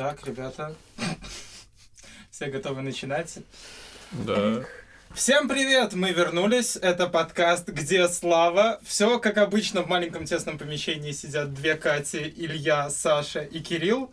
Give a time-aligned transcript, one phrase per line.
[0.00, 0.74] Так, ребята,
[2.30, 3.40] все готовы начинать?
[4.12, 4.64] Да.
[5.12, 5.92] Всем привет!
[5.92, 6.76] Мы вернулись.
[6.76, 8.80] Это подкаст «Где Слава?».
[8.82, 14.10] Все, как обычно, в маленьком тесном помещении сидят две Кати, Илья, Саша и Кирилл.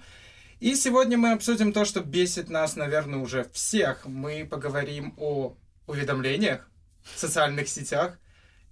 [0.60, 4.06] И сегодня мы обсудим то, что бесит нас, наверное, уже всех.
[4.06, 5.56] Мы поговорим о
[5.88, 6.70] уведомлениях,
[7.16, 8.20] социальных сетях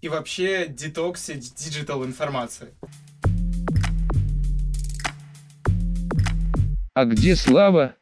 [0.02, 2.74] и вообще детоксе digital информации.
[6.96, 7.98] А где Слава?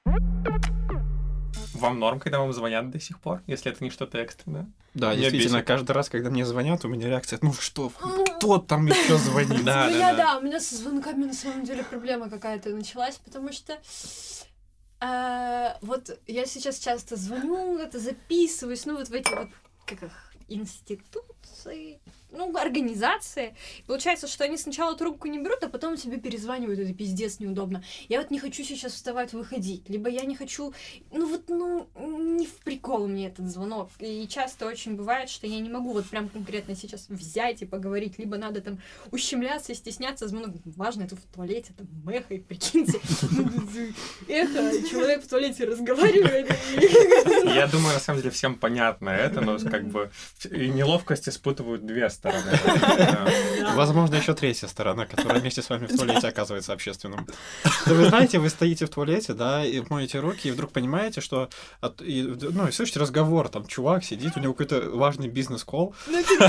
[1.73, 4.71] Вам норм, когда вам звонят до сих пор, если это не что-то экстренное?
[4.93, 5.67] Да, Меня действительно, бесит.
[5.67, 9.65] каждый раз, когда мне звонят, у меня реакция, ну что, кто там еще звонит?
[9.65, 10.17] Да, у да, меня, да.
[10.17, 13.79] да, у меня со звонками на самом деле проблема какая-то началась, потому что
[15.01, 19.49] э, вот я сейчас часто звоню, это записываюсь, ну вот в эти вот,
[19.87, 20.33] как их,
[21.43, 21.99] институции,
[22.31, 23.55] ну, организации.
[23.79, 27.83] И получается, что они сначала трубку не берут, а потом тебе перезванивают, это пиздец неудобно.
[28.09, 30.73] Я вот не хочу сейчас вставать, выходить, либо я не хочу,
[31.11, 33.89] ну вот, ну, не в прикол мне этот звонок.
[33.99, 38.17] И часто очень бывает, что я не могу вот прям конкретно сейчас взять и поговорить,
[38.17, 38.79] либо надо там
[39.11, 42.99] ущемляться, стесняться, звонок важно, это в туалете, там, мехай, прикиньте.
[44.27, 46.49] Это, человек в туалете разговаривает.
[47.45, 50.11] Я думаю, на самом деле, всем понятно это, но как бы
[50.49, 52.51] и неловкость испытывают две стороны.
[53.75, 57.27] Возможно, еще третья сторона, которая вместе с вами в туалете оказывается общественным.
[57.85, 61.49] Да вы знаете, вы стоите в туалете, да, и моете руки, и вдруг понимаете, что...
[61.81, 66.23] от- и, ну, и слышите разговор, там чувак сидит, у него какой-то важный бизнес-колл, Ну,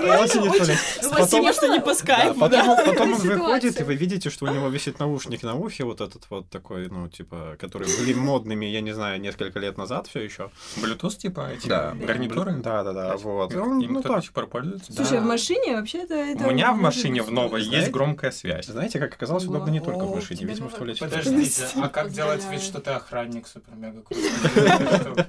[0.00, 2.68] Потом- спасибо, что не по скайпу, потом,
[3.00, 6.48] он выходит, и вы видите, что у него висит наушник на ухе, вот этот вот
[6.50, 10.50] такой, ну, типа, которые были модными, я не знаю, несколько лет назад все еще.
[10.76, 11.92] Bluetooth, типа, эти Да.
[11.94, 12.52] гарнитуры?
[12.54, 13.54] Да, да, да, вот.
[13.54, 14.92] Он, ну, так, до сих пор пользуется?
[14.92, 15.20] Слушай, Да.
[15.20, 16.46] в машине вообще-то это...
[16.46, 17.80] У меня в машине в новой Знаете?
[17.80, 18.66] есть громкая связь.
[18.66, 21.00] Знаете, как оказалось, удобно не только в машине, видимо, в туалете.
[21.00, 25.26] Подождите, а как делать вид, что ты охранник супер-мега крутой?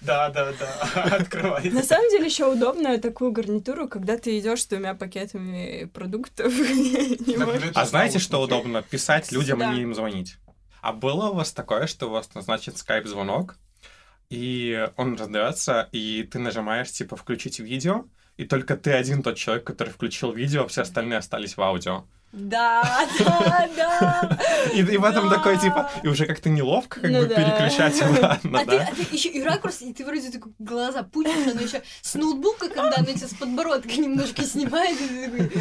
[0.00, 1.70] Да, да, да, открывай.
[1.70, 6.52] На самом деле еще удобно такую гарнитуру, когда ты идешь с двумя пакетами продуктов.
[7.74, 8.82] А знаете, что удобно?
[8.82, 10.36] Писать людям, а не им звонить.
[10.82, 13.56] А было у вас такое, что у вас назначит скайп-звонок,
[14.30, 19.64] и он раздается, и ты нажимаешь, типа, включить видео, и только ты один тот человек,
[19.64, 22.04] который включил видео, а все остальные остались в аудио.
[22.32, 24.38] Да, да, да.
[24.72, 25.34] И, и в этом Да.
[25.34, 27.34] такой, типа, и уже как-то неловко как Ну бы да.
[27.34, 28.88] переключать обратно, А ты, да?
[28.92, 32.68] а ты еще и ракурс, и ты вроде такой глаза пучишь, но еще с ноутбука,
[32.68, 35.52] когда она тебя с подбородка немножко снимает, и ты такой...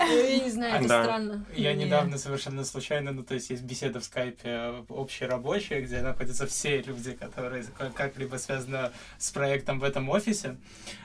[0.00, 1.04] Ну, Я не знаю, это Да.
[1.04, 1.46] странно.
[1.54, 1.84] Я Мне.
[1.84, 7.12] недавно совершенно случайно, ну то есть есть беседа в скайпе общерабочая, где находятся все люди,
[7.12, 10.56] которые как- как-либо связаны с проектом в этом офисе.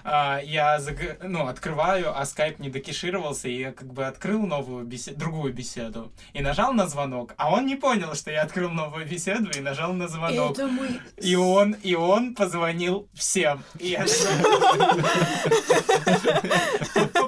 [0.03, 4.85] А, Я заг- ну, открываю, а скайп не докешировался, и я как бы открыл новую
[4.85, 9.06] бесе- другую беседу и нажал на звонок, а он не понял, что я открыл новую
[9.07, 10.53] беседу и нажал на звонок.
[10.53, 11.00] Это мой...
[11.17, 13.63] И он, и он позвонил всем.
[13.77, 14.06] И я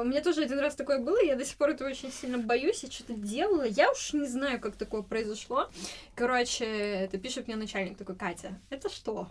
[0.00, 2.82] У меня тоже один раз такое было, я до сих пор этого очень сильно боюсь,
[2.82, 5.70] я что-то делала, я уж не знаю, как такое произошло.
[6.14, 9.28] Короче, это пишет мне начальник такой, Катя, это что?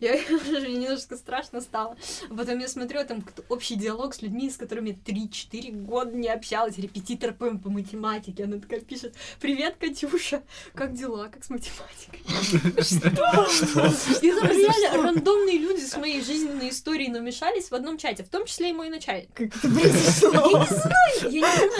[0.00, 0.12] Я
[0.46, 1.96] мне немножко страшно стало.
[2.30, 6.28] А потом я смотрю, там какой-то общий диалог с людьми, с которыми 3-4 года не
[6.28, 8.44] общалась, репетитор по, по математике.
[8.44, 10.42] Она такая пишет, привет, Катюша,
[10.74, 12.20] как дела, как с математикой?
[14.22, 18.46] И там реально рандомные люди с моей жизненной историей намешались в одном чате, в том
[18.46, 19.13] числе и мой начальник.
[19.34, 20.50] Как это произошло?
[20.50, 21.70] Я не знаю, я не знаю.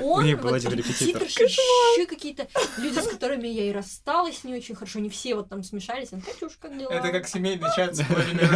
[0.00, 1.22] Он, У них был один репетитор.
[1.22, 2.46] еще какие-то
[2.78, 6.12] люди, с которыми я и рассталась не очень хорошо, не все вот там смешались.
[6.12, 6.90] Он, Катюш, как дела?
[6.90, 8.48] Это как семейный чат с половиной.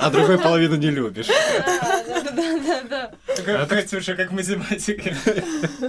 [0.00, 1.26] А другой половину не любишь.
[1.26, 2.02] Да,
[2.32, 3.12] да, да,
[3.44, 3.66] да.
[3.66, 5.14] Как Катюша, как математика.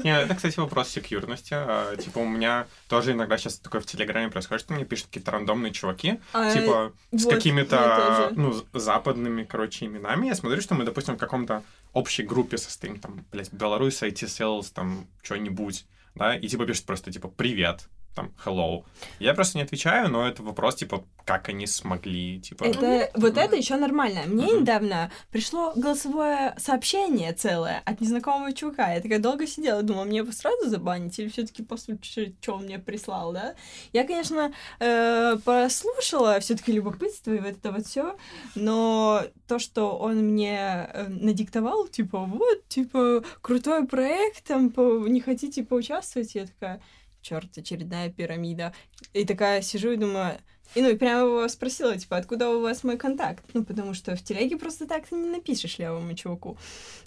[0.04, 1.54] Не, это, кстати, вопрос секьюрности.
[1.54, 5.32] А, Типа, у меня тоже иногда сейчас такое в Телеграме происходит, что мне пишут какие-то
[5.32, 10.28] рандомные чуваки, А, типа, с какими-то, ну, западными, короче, именами.
[10.28, 11.64] Я смотрю, что мы, допустим, в каком-то
[11.94, 15.86] общей группе состоим, там, блядь, Беларусь, IT Sales, там, что-нибудь,
[16.16, 18.84] да, и типа пишут просто, типа, привет, там, hello.
[19.20, 22.64] Я просто не отвечаю, но это вопрос, типа, как они смогли, типа...
[22.64, 24.22] Это, вот это еще нормально.
[24.26, 24.62] Мне Мгм.
[24.62, 28.92] недавно пришло голосовое сообщение целое от незнакомого чувака.
[28.94, 32.80] Я такая долго сидела, думала, мне его сразу забанить или все-таки послушать, что он мне
[32.80, 33.54] прислал, да?
[33.94, 38.16] Я, конечно, э, послушала, все-таки любопытство и вот это вот все,
[38.56, 45.22] но то, что он мне э, надиктовал, типа, вот, типа, крутой проект, там, по- не
[45.22, 46.34] хотите поучаствовать?
[46.36, 46.82] Я такая,
[47.28, 48.74] черт, очередная пирамида.
[49.14, 50.38] И такая сижу и думаю,
[50.76, 53.44] И ну, и прямо его спросила, типа, откуда у вас мой контакт?
[53.54, 56.58] Ну, потому что в телеге просто так ты не напишешь левому чуваку.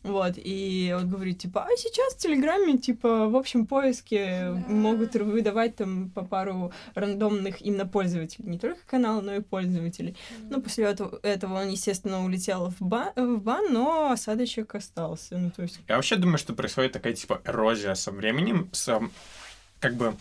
[0.02, 4.64] Вот, и он говорит, типа, а сейчас в Телеграме, типа, в общем поиске Да.
[4.72, 8.48] могут выдавать там по пару рандомных именно пользователей.
[8.48, 10.16] Не только канала, но и пользователей.
[10.48, 15.36] Ну, после этого, этого он, естественно, улетел в, ба- в бан, но осадочек остался.
[15.36, 15.80] Ну, то есть...
[15.86, 19.00] Я вообще думаю, что происходит такая, типа, эрозия со временем, с,
[19.80, 20.16] как бы,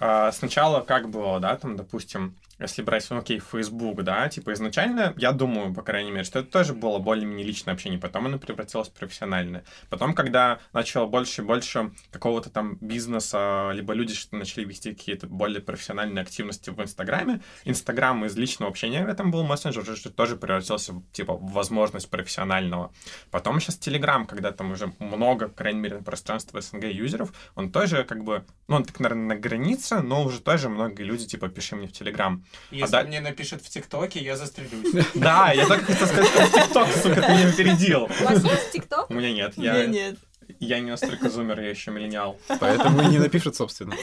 [0.00, 5.14] а, сначала как было, да, там, допустим, если брать, ну, окей, Facebook, да, типа, изначально,
[5.16, 8.88] я думаю, по крайней мере, что это тоже было более-менее личное общение, потом оно превратилось
[8.88, 9.64] в профессиональное.
[9.90, 15.26] Потом, когда начало больше и больше какого-то там бизнеса, либо люди что начали вести какие-то
[15.26, 20.92] более профессиональные активности в Инстаграме, Инстаграм из личного общения, это был мессенджер, уже тоже превратился,
[20.92, 22.92] в, типа, в возможность профессионального.
[23.30, 28.04] Потом сейчас Телеграм, когда там уже много, по крайней мере, пространства СНГ юзеров, он тоже
[28.04, 31.76] как бы, ну, он так, наверное, на границе, но уже тоже многие люди, типа, пиши
[31.76, 32.44] мне в Телеграм.
[32.70, 35.06] Если да- мне напишет в ТикТоке, я застрелюсь.
[35.14, 38.04] Да, я только хотел сказать, что ТикТок, сука, ты меня опередил.
[38.04, 39.10] У вас есть ТикТок?
[39.10, 40.16] У меня нет, Я я, нет.
[40.60, 42.38] я не настолько зумер, я еще миллениал.
[42.60, 43.94] Поэтому и не напишут, собственно.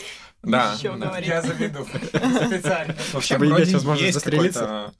[0.43, 0.75] Да.
[0.81, 0.93] Да.
[1.07, 1.27] говорит.
[1.27, 1.85] Я заведу.
[1.85, 2.95] Специально.
[3.13, 4.93] Вообще, Чтобы иметь возможность застрелиться.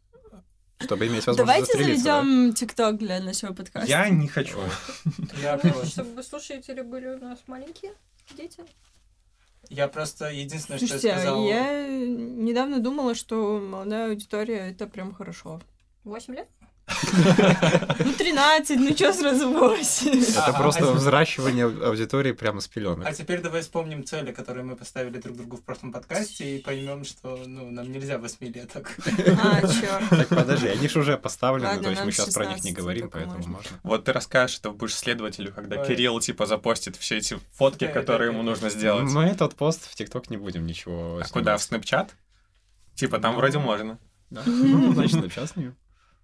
[0.82, 2.22] Чтобы иметь возможность Давайте застрелиться, да.
[2.22, 3.88] заведем ТикТок для нашего подкаста.
[3.90, 4.58] Я не хочу.
[5.42, 5.88] Я Ну, просто.
[5.90, 7.92] Чтобы слушатели были у нас маленькие
[8.38, 8.64] дети.
[9.70, 11.44] Я просто единственное, что я Слушайте, а сказал.
[11.46, 15.62] я недавно думала, что молодая аудитория это прям хорошо.
[16.04, 16.48] 8 лет?
[18.00, 20.24] Ну, 13, ну чё сразу 8?
[20.38, 23.14] Это просто а- взращивание аудитории прямо с А пеленок.
[23.16, 27.44] теперь давай вспомним цели, которые мы поставили друг другу в прошлом подкасте, и поймем, что
[27.46, 28.96] ну, нам нельзя восьмилеток.
[29.42, 30.10] А, чёрт.
[30.10, 33.10] Так, подожди, они же уже поставлены, то есть мы сейчас про них не 16 говорим,
[33.10, 33.80] только поэтому можно.
[33.84, 35.86] Вот ты расскажешь, что будешь следователю, когда.
[35.86, 39.06] Кирилл, типа, запостит все эти фотки, которые ему нужно сделать.
[39.12, 41.58] Мы этот пост в ТикТок не будем ничего А куда?
[41.58, 41.62] В.
[41.62, 42.10] Snapchat?
[42.96, 43.38] Типа, там Ну.
[43.40, 43.98] вроде можно.
[44.30, 44.42] Да.
[44.46, 45.74] Ну, значит, сейчас не.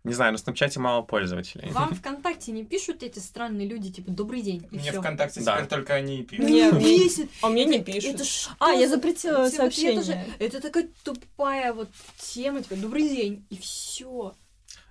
[0.05, 1.69] Не знаю, на Снапчате мало пользователей.
[1.71, 5.01] Вам ВКонтакте не пишут эти странные люди, типа, добрый день, и Мне всё.
[5.01, 5.55] ВКонтакте Да.
[5.57, 6.45] теперь только они и пишут.
[6.45, 7.29] Мне- бесит.
[7.41, 8.15] А мне не пишут.
[8.15, 8.23] Это
[8.59, 10.27] А, я за- запретила тоже- сообщение.
[10.39, 14.35] Это такая тупая вот тема, типа, добрый день, и все.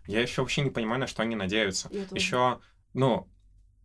[0.08, 1.88] Я еще вообще не понимаю, на что они надеются.
[2.10, 2.58] Еще,
[2.93, 3.28] ну,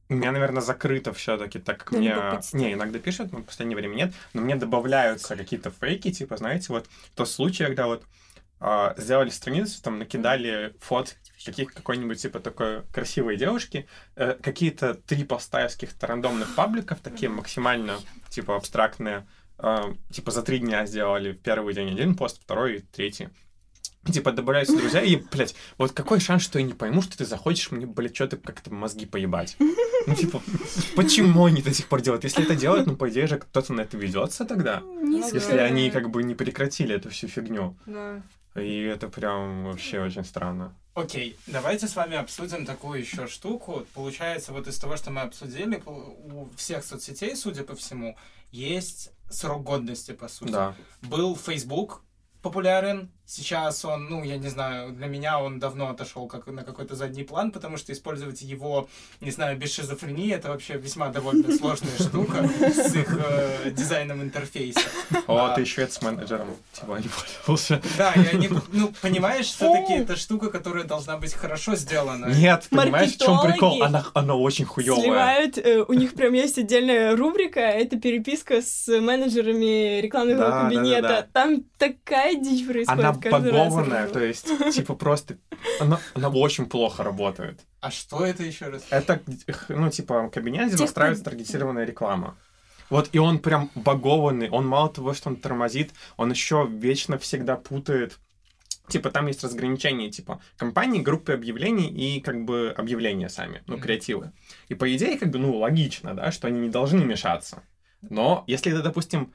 [0.10, 2.10] у меня, наверное, закрыто все-таки, так как мне...
[2.10, 2.58] любопытство.
[2.58, 6.66] Не, иногда пишут, но в последнее время нет, но мне добавляются какие-то фейки, типа, знаете,
[6.74, 8.04] вот тот случай, когда вот
[8.60, 11.16] а, сделали страницу, там накидали фот
[11.46, 17.30] каких какой-нибудь типа такой красивой девушки, э, какие-то три поста из каких-то рандомных пабликов, такие
[17.30, 19.26] максимально типа абстрактные,
[19.58, 23.30] э, типа за три дня сделали первый день один пост, второй, третий.
[24.08, 27.26] И, Типа добавляются друзья, и, блядь, вот какой шанс, что я не пойму, что ты
[27.26, 29.58] заходишь мне, блядь, что-то как-то мозги поебать.
[30.08, 30.42] Ну, типа,
[30.96, 32.24] почему они до сих пор делают?
[32.24, 34.80] Если это делают, ну, по идее же, кто-то на это ведется тогда.
[34.80, 37.78] Не Ну, Если они как бы не прекратили эту всю фигню.
[37.86, 38.24] Да.
[38.56, 40.76] И это прям вообще очень странно.
[40.96, 43.86] Окей, давайте с вами обсудим такую еще штуку.
[43.94, 48.18] Получается, вот из того, что мы обсудили, у всех соцсетей, судя по всему,
[48.52, 50.52] есть срок годности, по сути.
[50.52, 50.76] Да.
[51.02, 52.04] Был Facebook
[52.42, 56.96] популярен, сейчас он, ну, я не знаю, для меня он давно отошел как на какой-то
[56.96, 58.90] задний план, потому что использовать его,
[59.22, 64.82] не знаю, без шизофрении, это вообще весьма довольно сложная штука с их э, дизайном интерфейса.
[65.28, 65.56] О, А.
[65.56, 67.82] ты еще это с менеджером, типа, не пользовался.
[67.98, 72.26] Да, я не, ну, понимаешь, все-таки это штука, которая должна быть хорошо сделана.
[72.34, 73.84] Нет, понимаешь, в чем прикол?
[73.84, 75.02] Она, она очень хуевая.
[75.02, 80.64] Сливают, э, у них прям есть отдельная рубрика, это переписка с менеджерами рекламного Да, да,
[80.64, 81.02] да, кабинета.
[81.08, 81.28] да.
[81.32, 85.38] Там такая дичь происходит Она багованная, то есть, типа, просто...
[85.80, 87.60] Она, она очень плохо работает.
[87.82, 88.86] А что это еще раз?
[88.90, 89.22] Это,
[89.70, 92.38] ну, типа, кабинет, где настраивается таргетированная реклама.
[92.90, 94.50] Вот, и он прям багованный.
[94.50, 98.20] Он мало того, что он тормозит, он еще вечно всегда путает.
[98.88, 104.32] Типа, там есть разграничение, типа, компании, группы объявлений и, как бы, объявления сами, ну, креативы.
[104.68, 107.62] И, по идее, как бы, ну, логично, да, что они не должны мешаться.
[108.02, 109.32] Но если ты, допустим,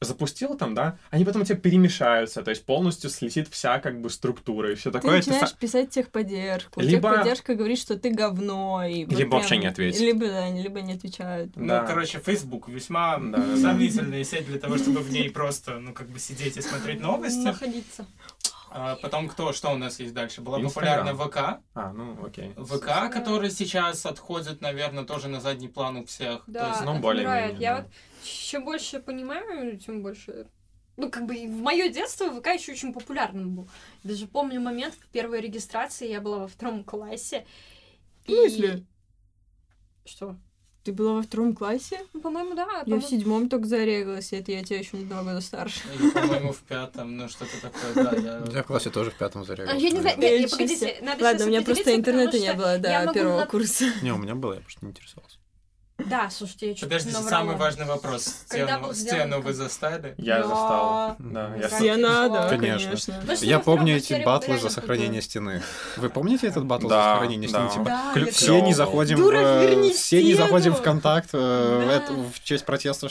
[0.00, 4.10] запустил там, да, они потом у тебя перемешаются, то есть полностью слетит вся, как бы,
[4.10, 5.18] структура и все Ты такое.
[5.18, 6.80] Это начинаешь са- писать техподдержку.
[6.80, 8.84] Либо- Техподдержка говорит, что ты говно.
[8.84, 10.00] И вот Либо вообще прям- не ответит.
[10.00, 11.52] Либо, да, либо не отвечают.
[11.56, 11.80] Да.
[11.82, 13.56] Ну, короче, Facebook весьма Да, да.
[13.56, 17.38] сомнительная сеть для того, чтобы в ней просто, ну, как бы сидеть и смотреть новости.
[17.38, 18.06] Находиться.
[18.70, 20.42] А потом кто, что у нас есть дальше?
[20.42, 21.06] Была Инстаграм.
[21.06, 21.24] популярна
[21.56, 21.60] ВК.
[21.74, 22.52] А, ну, окей.
[22.54, 26.44] ВК, который сейчас отходит, наверное, тоже на задний план у всех.
[26.44, 27.80] То Да, есть, ну, более-менее, Я да.
[27.82, 27.90] вот
[28.22, 30.46] чем больше понимаю, тем больше...
[30.96, 33.68] Ну, как бы и в мое детство ВК еще очень популярным был.
[34.02, 37.46] Даже помню момент первой регистрации, я была во втором классе.
[38.26, 38.84] В смысле?
[40.04, 40.36] Что?
[40.84, 42.00] Ты была во втором классе?
[42.14, 42.62] Ну, По-моему, да.
[42.62, 45.80] Я в по-моему- седьмом только зарегалась, и это я тебя еще на два года старше.
[45.98, 48.16] Или, по-моему, в пятом, ну что-то такое, да.
[48.16, 49.76] я- Я в классе тоже в пятом А, зарегался.
[49.78, 53.12] Я не знаю, Я погодите, надо Ладно, у меня просто интернета не было я до
[53.12, 53.84] первого на- курса.
[54.02, 55.38] Не, у меня было, я просто не интересовался.
[56.08, 58.24] Да, слушайте, я чуть Подождите, самый важный вопрос.
[58.24, 60.14] Стену, стену вы застали?
[60.18, 60.48] Я Да.
[60.48, 61.16] застал.
[61.18, 62.96] Да, я Как с- Все надо, Конечно.
[62.96, 63.12] что
[63.42, 65.62] Я помню эти батлы за сохранение стены.
[65.96, 67.68] Вы помните этот батл за Да, сохранение да.
[67.68, 67.84] стены?
[67.84, 72.32] Типа, Да, все не заходим в, верни все не заходим в контакт э, в, Да.
[72.42, 73.08] честь протеста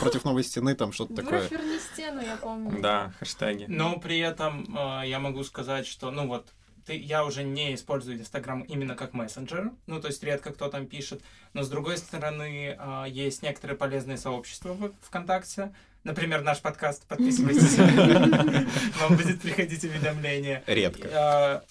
[0.00, 1.48] против новой стены, там что-то такое.
[1.48, 2.80] Дурак, верни стену, я помню.
[2.80, 3.66] Да, хэштеги.
[3.68, 6.46] Но при этом э, я могу сказать, что, ну вот,
[6.88, 10.86] ты, я уже не использую Инстаграм именно как мессенджер, ну, то есть редко кто там
[10.86, 17.06] пишет, но с другой стороны, э, есть некоторые полезные сообщества в ВКонтакте, например, наш подкаст,
[17.06, 17.76] подписывайтесь,
[19.00, 20.64] вам будет приходить уведомление.
[20.66, 21.62] Редко.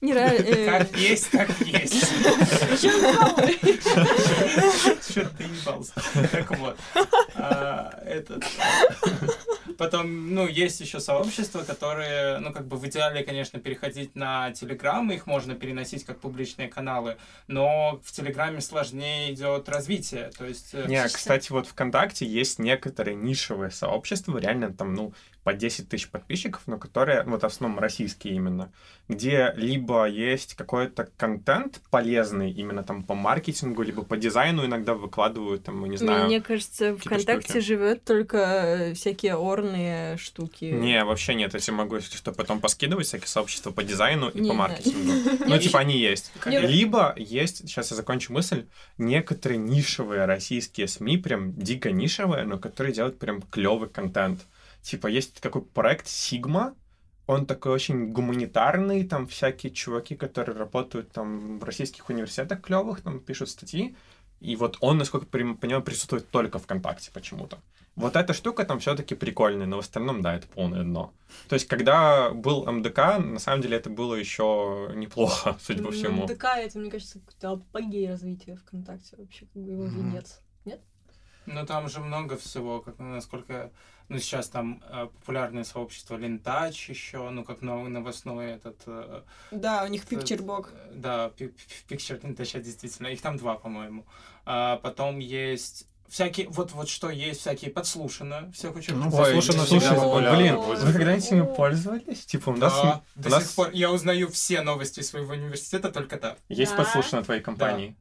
[0.00, 2.04] Э, Не ра- э, Как есть, так есть.
[5.10, 5.92] Что ты ебался?
[6.30, 6.76] Так вот.
[7.34, 8.44] а, Этот...
[9.76, 15.08] Потом, ну, есть еще сообщества, которые, ну, как бы в идеале, конечно, переходить на Телеграм,
[15.12, 20.70] их можно переносить как публичные каналы, но в Телеграме сложнее идет развитие, то есть...
[20.72, 25.12] э, Не, кстати, вот ВКонтакте есть некоторые нишевые сообщества, реально там, ну,
[25.48, 28.70] по 10 тысяч подписчиков, но которые, вот в основном российские именно,
[29.08, 35.64] где либо есть какой-то контент полезный именно там по маркетингу, либо по дизайну иногда выкладывают,
[35.64, 36.26] там, не знаю.
[36.26, 37.64] Мне кажется, ВКонтакте штуки.
[37.64, 40.66] живет только э, всякие орные штуки.
[40.66, 44.50] Не, вообще нет, если могу, если что, потом поскидывать всякие сообщества по дизайну и Не,
[44.50, 45.30] по маркетингу.
[45.48, 46.30] Ну, типа, они есть.
[46.44, 48.66] Либо есть, сейчас я закончу мысль,
[48.98, 54.42] некоторые нишевые российские СМИ, прям дико нишевые, но которые делают прям клевый контент.
[54.82, 56.74] Типа, есть такой проект Sigma,
[57.26, 63.20] он такой очень гуманитарный, там всякие чуваки, которые работают там в российских университетах клевых, там
[63.20, 63.96] пишут статьи,
[64.40, 67.58] и вот он, насколько я понимаю, присутствует только ВКонтакте почему-то.
[67.96, 71.12] Вот эта штука там все-таки прикольная, но в остальном, да, это полное дно.
[71.48, 76.26] То есть, когда был МДК, на самом деле это было еще неплохо, судя по всему.
[76.26, 80.10] ДК, это, мне кажется, какой-то апогей развития ВКонтакте вообще, как бы его Мгм.
[80.12, 80.40] венец.
[81.46, 83.72] Ну, там же много всего, как, ну, насколько...
[84.08, 88.80] Ну, сейчас там э, популярное сообщество Лентач еще, ну, как новый новостной этот...
[88.86, 90.72] э, Да, у них пикчербок.
[90.94, 93.08] Да, пи- пи- Picture Лентача, действительно.
[93.08, 94.06] Их там два, по-моему.
[94.46, 96.48] А потом есть всякие...
[96.48, 98.50] Вот, вот что есть, всякие подслушано.
[98.52, 102.24] Всех очень Ну, подслушано всегда популярно блин, вы когда-нибудь ими пользовались?
[102.24, 103.70] Типа, у нас, Да, до нас сих пор.
[103.72, 106.38] Я узнаю все новости своего университета только так.
[106.48, 106.78] есть Да.
[106.78, 107.94] подслушано твоей компании.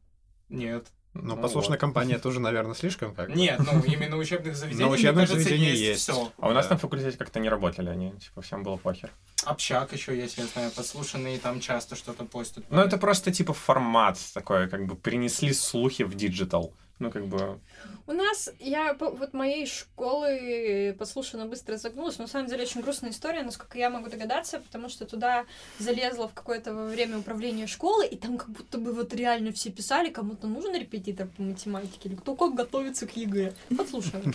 [0.47, 0.87] Нет.
[1.21, 3.29] Ну, Ну послушная компания тоже, наверное, слишком как.
[3.35, 6.01] Нет, ну, именно учебных заведений, На учебных кажется, заведениях есть, есть.
[6.03, 6.31] все.
[6.37, 6.73] А у нас Да.
[6.75, 9.11] на факультете как-то не работали они, типа, всем было похер.
[9.45, 12.63] Общак еще есть, я знаю, подслушанные, там часто что-то постят.
[12.69, 16.73] Ну, это просто, типа, формат такой, как бы, перенесли слухи в digital.
[16.99, 17.59] Ну, как бы,
[18.07, 22.81] У нас, я по- вот моей школы подслушано быстро загнулась, но на самом деле очень
[22.81, 25.45] грустная история, насколько я могу догадаться, потому что туда
[25.77, 30.09] залезла в какое-то время управления школы, и там как будто бы вот реально все писали,
[30.09, 33.53] кому-то нужен репетитор по математике, или кто как готовится к ЕГЭ.
[33.77, 34.33] Подслушано.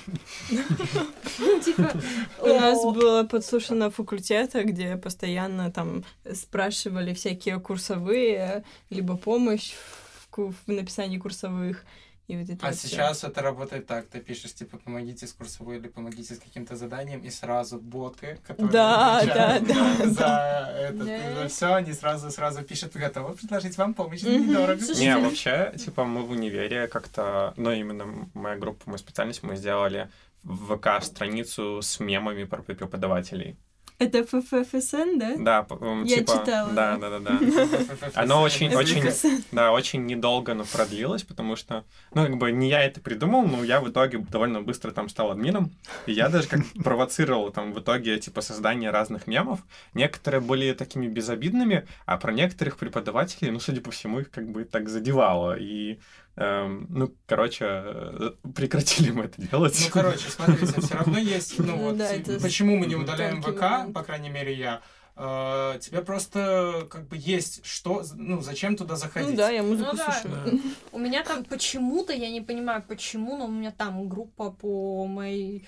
[1.39, 1.93] Ну, типа,
[2.41, 9.73] У нас было подслушано факультета, где постоянно там спрашивали всякие курсовые, либо помощь
[10.37, 11.85] в написании курсовых.
[12.29, 15.79] И вот это А вот сейчас это работает так, ты пишешь, типа, помогите с курсовой
[15.79, 21.35] или помогите с каким-то заданием, и сразу боты, которые Да, да, за- да, за Да.
[21.43, 24.49] за все, они сразу сразу пишут, готовы предложить вам помощь, Мгм.
[24.49, 24.81] недорого.
[24.85, 29.57] Слушай, Не, вообще, типа, мы в универе как-то, ну, именно моя группа, моя специальность, мы
[29.57, 30.09] сделали
[30.45, 33.57] в ВК страницу с мемами про преподавателей.
[34.03, 35.35] Это ФФСН, да?
[35.39, 35.67] Да,
[36.05, 36.73] Я типа, читала.
[36.73, 37.39] Да, да, да, да.
[38.15, 39.45] Оно очень- очень-.
[39.53, 43.63] Да, очень недолго, но продлилось, потому что, ну, как бы не я это придумал, но
[43.63, 45.71] я в итоге довольно быстро там стал админом,
[46.07, 49.61] и я даже как провоцировал там в итоге, типа, создание разных мемов.
[49.95, 54.65] Некоторые были такими безобидными, а про некоторых преподавателей, ну, судя по всему, их как бы
[54.65, 55.99] так задевало, и,
[56.37, 59.79] эм, ну, короче, э, прекратили мы это делать.
[59.85, 63.61] Ну, короче, смотрите, все равно есть, ну, вот, да, это почему мы не удаляем ВК,
[63.61, 63.95] момент.
[63.95, 64.83] по крайней мере, я,
[65.17, 69.31] э, тебе просто, как бы, есть что, ну, зачем туда заходить.
[69.31, 70.13] Ну да, я музыку Ну да.
[70.13, 70.61] слушаю.
[70.93, 75.67] У меня там почему-то, я не понимаю почему, но у меня там группа по моей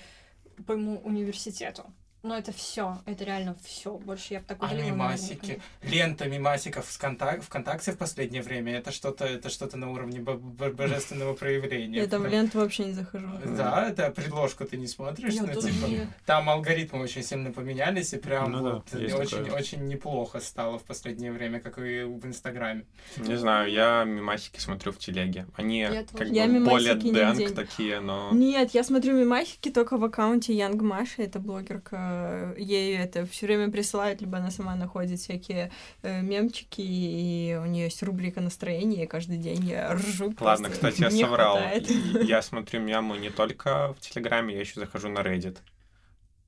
[0.65, 1.83] по моему университету.
[2.25, 3.97] Но это все, это реально все.
[3.97, 5.61] Больше я бы так А удалила, наверное, мимасики?
[5.83, 10.71] Лента мимасиков ВКонтак- ВКонтакте в последнее время это что-то это что-то на уровне бо- бо-
[10.81, 11.99] божественного проявления.
[11.99, 13.27] Я там в ленту вообще не захожу.
[13.45, 18.51] Да, это предложку ты не смотришь, ну, типа, там алгоритмы очень сильно поменялись, и прям
[18.51, 22.85] Ну вот очень, очень неплохо стало в последнее время, как и в Инстаграме.
[23.17, 25.45] Не знаю, я мимасики смотрю в телеге.
[25.55, 28.31] Они как бы более дэнк не- такие, но...
[28.31, 32.14] Нет, я смотрю мимасики только в аккаунте Янг Маши, это блогерка.
[32.57, 37.85] Ей это все время присылают, либо она сама находит всякие э, мемчики, и у нее
[37.85, 40.33] есть рубрика настроения, и каждый день я ржу.
[40.39, 40.69] Ладно, просто.
[40.71, 41.57] кстати, я соврал.
[41.57, 41.89] хватает.
[42.23, 45.57] Я смотрю мемы не только в Телеграме, я еще захожу на Reddit.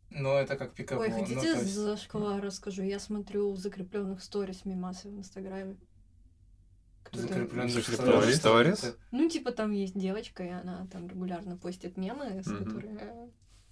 [0.10, 1.02] Но это как пиково.
[1.02, 2.82] Ой, ну, хотите то есть- за шквар расскажу?
[2.84, 5.76] Я смотрю закрепленных сторис мимасы в Инстаграме.
[7.12, 8.38] Закреплённых сторис.
[8.38, 8.96] сторис?
[9.12, 12.66] Ну, типа, там есть девочка, и она там регулярно постит мемы, с Мгм.
[12.66, 13.00] которые...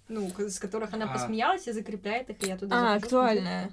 [0.08, 1.12] Ну, с которых она А.
[1.12, 3.70] посмеялась и закрепляет их, и я туда А, захожу, актуальная.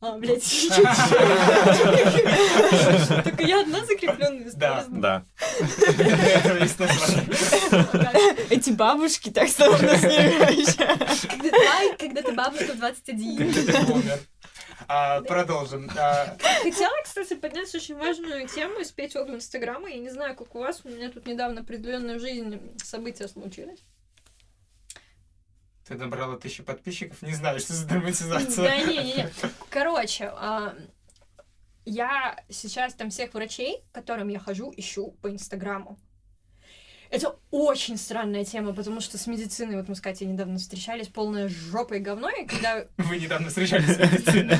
[0.00, 0.44] А, блядь,
[3.24, 4.84] Только я одна закрепленная Да.
[4.88, 5.24] Да.
[8.48, 10.76] Эти бабушки так словно снимаешь.
[11.28, 13.52] Когда когда ты бабушка в 21.
[13.52, 14.20] Ты бумер.
[14.86, 15.90] А, Продолжим.
[15.98, 19.90] А, Хотела, кстати, поднять очень важную тему и спеть оду Инстаграма.
[19.90, 23.80] Я не знаю, как у вас, у меня тут недавно определенную жизнь события случились.
[25.88, 28.64] Ты набрала тысячу подписчиков, не знаю, что за драматизация.
[28.64, 29.30] Да не, не, не.
[29.70, 30.74] Короче, а,
[31.86, 35.98] я сейчас там всех врачей, к которым я хожу, ищу по Инстаграму.
[37.10, 41.48] Это очень странная тема, потому что с медициной, вот мы с Катей недавно встречались, полная
[41.48, 44.58] жопа и говно, и когда Вы недавно встречались с медициной.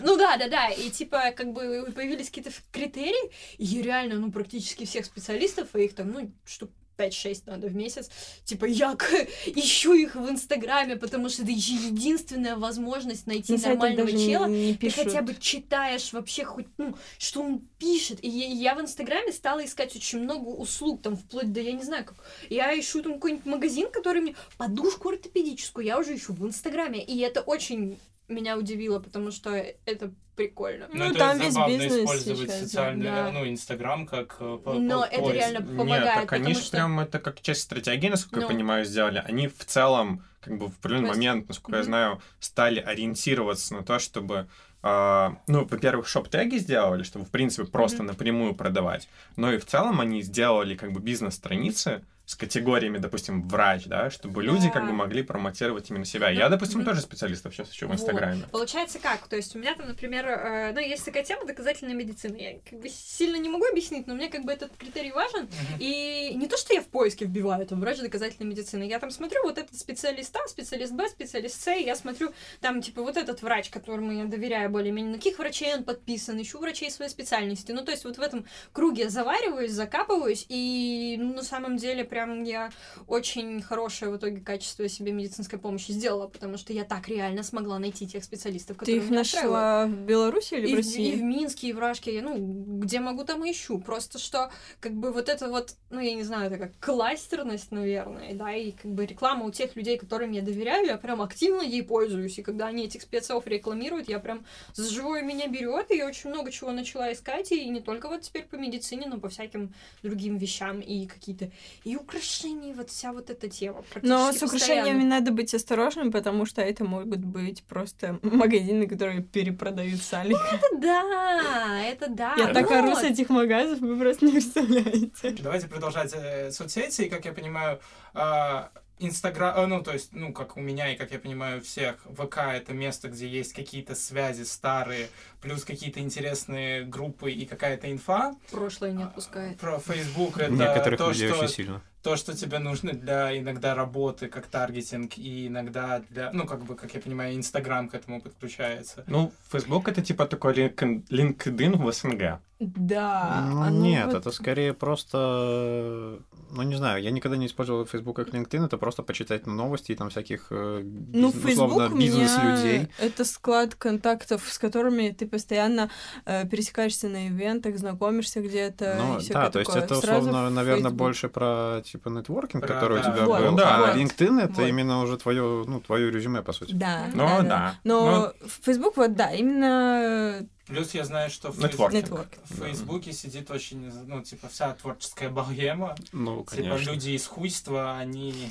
[0.00, 0.68] Ну да, да, да.
[0.70, 5.94] И типа, как бы появились какие-то критерии, и реально, ну, практически всех специалистов, а их
[5.94, 8.10] там, ну, штук 5-6 надо в месяц,
[8.44, 8.96] типа, я
[9.46, 14.32] ищу их в Инстаграме, потому что это единственная возможность найти На сайтах нормального даже не-
[14.32, 14.46] чела.
[14.46, 15.04] не Ты пишут.
[15.04, 18.22] хотя бы читаешь вообще хоть, ну, что он пишет.
[18.22, 21.82] И я, я в Инстаграме стала искать очень много услуг, там, вплоть до, я не
[21.82, 22.16] знаю, как...
[22.50, 24.34] Я ищу там какой-нибудь магазин, который мне...
[24.56, 27.02] Подушку ортопедическую я уже ищу в Инстаграме.
[27.02, 27.98] И это очень
[28.28, 30.88] меня удивило, потому что это прикольно.
[30.92, 33.30] Ну, это там весь бизнес использовать сейчас, социальный, да.
[33.30, 35.34] ну, Инстаграм как э, по- Но по- это поиск.
[35.34, 38.48] реально Нет, помогает, так они же что- прям это как часть стратегии, насколько я Ну.
[38.48, 39.22] понимаю, сделали.
[39.24, 41.86] Они в целом, как бы в определенный То есть- момент, насколько я Мгм.
[41.90, 44.48] знаю, стали ориентироваться на то, чтобы
[44.86, 48.08] а, ну, во-первых, шоп-теги сделали, чтобы, в принципе, просто Мгм.
[48.08, 49.08] напрямую продавать.
[49.34, 54.42] Но и в целом они сделали как бы бизнес-страницы с категориями, допустим, врач, да, чтобы
[54.42, 54.88] люди как Да.
[54.90, 56.30] бы могли промотировать именно себя.
[56.30, 56.88] Ну, Я, допустим, мгм.
[56.88, 57.98] тоже специалистов сейчас ищу в Вот.
[57.98, 58.44] Инстаграме.
[58.50, 59.26] Получается как?
[59.28, 62.36] То есть у меня там, например, э, ну, есть такая тема доказательной медицины.
[62.36, 65.42] Я как бы сильно не могу объяснить, но мне как бы этот критерий важен.
[65.44, 65.78] Мгм.
[65.80, 68.84] И не то, что я в поиске вбиваю, там, врач доказательной медицины.
[68.84, 72.80] Я там смотрю, вот этот специалист А, специалист Б, специалист С, и я смотрю, там,
[72.80, 76.90] типа, вот этот врач, которому я доверяю более-менее, на каких врачей он подписан, ищу врачей
[76.90, 77.72] своей специальности.
[77.72, 82.44] Ну, то есть вот в этом круге завариваюсь, закапываюсь, и ну, на самом деле прям
[82.44, 82.70] я
[83.08, 87.80] очень хорошее в итоге качество себе медицинской помощи сделала, потому что я так реально смогла
[87.80, 90.76] найти тех специалистов, Ты которые их меня нашла в Беларуси или И в в, и
[90.76, 91.16] России?
[91.16, 92.36] в Минске, и в Рашке, я, ну,
[92.78, 93.80] где могу, там ищу.
[93.80, 98.32] Просто что, как бы, вот это вот, ну, я не знаю, это как кластерность, наверное,
[98.34, 101.82] да, и как бы реклама у тех людей, которым я доверяю, я прям активно ей
[101.82, 106.06] пользуюсь, и когда они этих спецов рекламируют, я прям за живое меня берет, и я
[106.06, 109.74] очень много чего начала искать, и не только вот теперь по медицине, но по всяким
[110.04, 111.50] другим вещам, и какие-то,
[111.82, 113.82] и украшения, вот вся вот эта тема.
[114.02, 115.04] Но с украшениями постоянно.
[115.04, 120.36] надо быть осторожным, потому что это могут быть просто магазины, которые перепродают сали.
[120.54, 122.34] Это да, это да.
[122.36, 125.36] Я так ору с этих магазов, вы просто не представляете.
[125.42, 127.02] Давайте продолжать э, соцсети.
[127.02, 127.80] И, как я понимаю,
[128.12, 131.62] а, Инстаграм, э, ну, то есть, ну, как у меня и, как я понимаю, у
[131.62, 135.08] всех, ВК— это место, где есть какие-то связи старые,
[135.40, 138.34] плюс какие-то интересные группы и какая-то инфа.
[138.50, 139.58] Прошлое не отпускает.
[139.58, 141.82] Про Facebook— это Некоторых то, людей что, очень сильно.
[142.04, 146.76] То, что тебе нужно для иногда работы, как таргетинг, и иногда для, ну, как бы,
[146.76, 149.04] как я понимаю, Инстаграм к этому подключается.
[149.06, 152.40] Ну, Facebook это типа такой LinkedIn в СНГ.
[152.76, 153.44] Да.
[153.50, 156.18] Ну, оно нет, вот- это скорее просто...
[156.50, 159.94] Ну, не знаю, я никогда не использовал Facebook как LinkedIn, это просто почитать новости и
[159.96, 162.88] там всяких, э, Ну, биз- Facebook условно, у меня бизнес-людей.
[162.98, 165.90] это склад контактов, с которыми ты постоянно
[166.26, 168.96] э, пересекаешься на ивентах, знакомишься где-то.
[168.98, 169.84] Ну, и да, то есть такое.
[169.84, 170.98] это, Сразу условно, в наверное, Facebook.
[170.98, 173.10] больше про, типа, нетворкинг, Про- который да.
[173.10, 173.56] у тебя Вот, был.
[173.56, 173.96] да, а вот.
[173.96, 174.68] LinkedIn— это Вот.
[174.68, 176.72] именно уже твое, ну, твое резюме, по сути.
[176.72, 177.74] Да, Ну, да, да.
[177.82, 182.04] Но Facebook, вот да, именно Плюс я знаю, что в Нетворкинг.
[182.04, 182.28] нетворк.
[182.48, 185.94] В Фейсбуке сидит очень, ну, типа, вся творческая богема.
[186.12, 186.90] Ну, Типа, конечно.
[186.90, 188.48] люди из хуйства, они...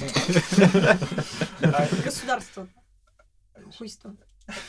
[2.04, 2.68] Государство.
[3.78, 4.16] Хуйство.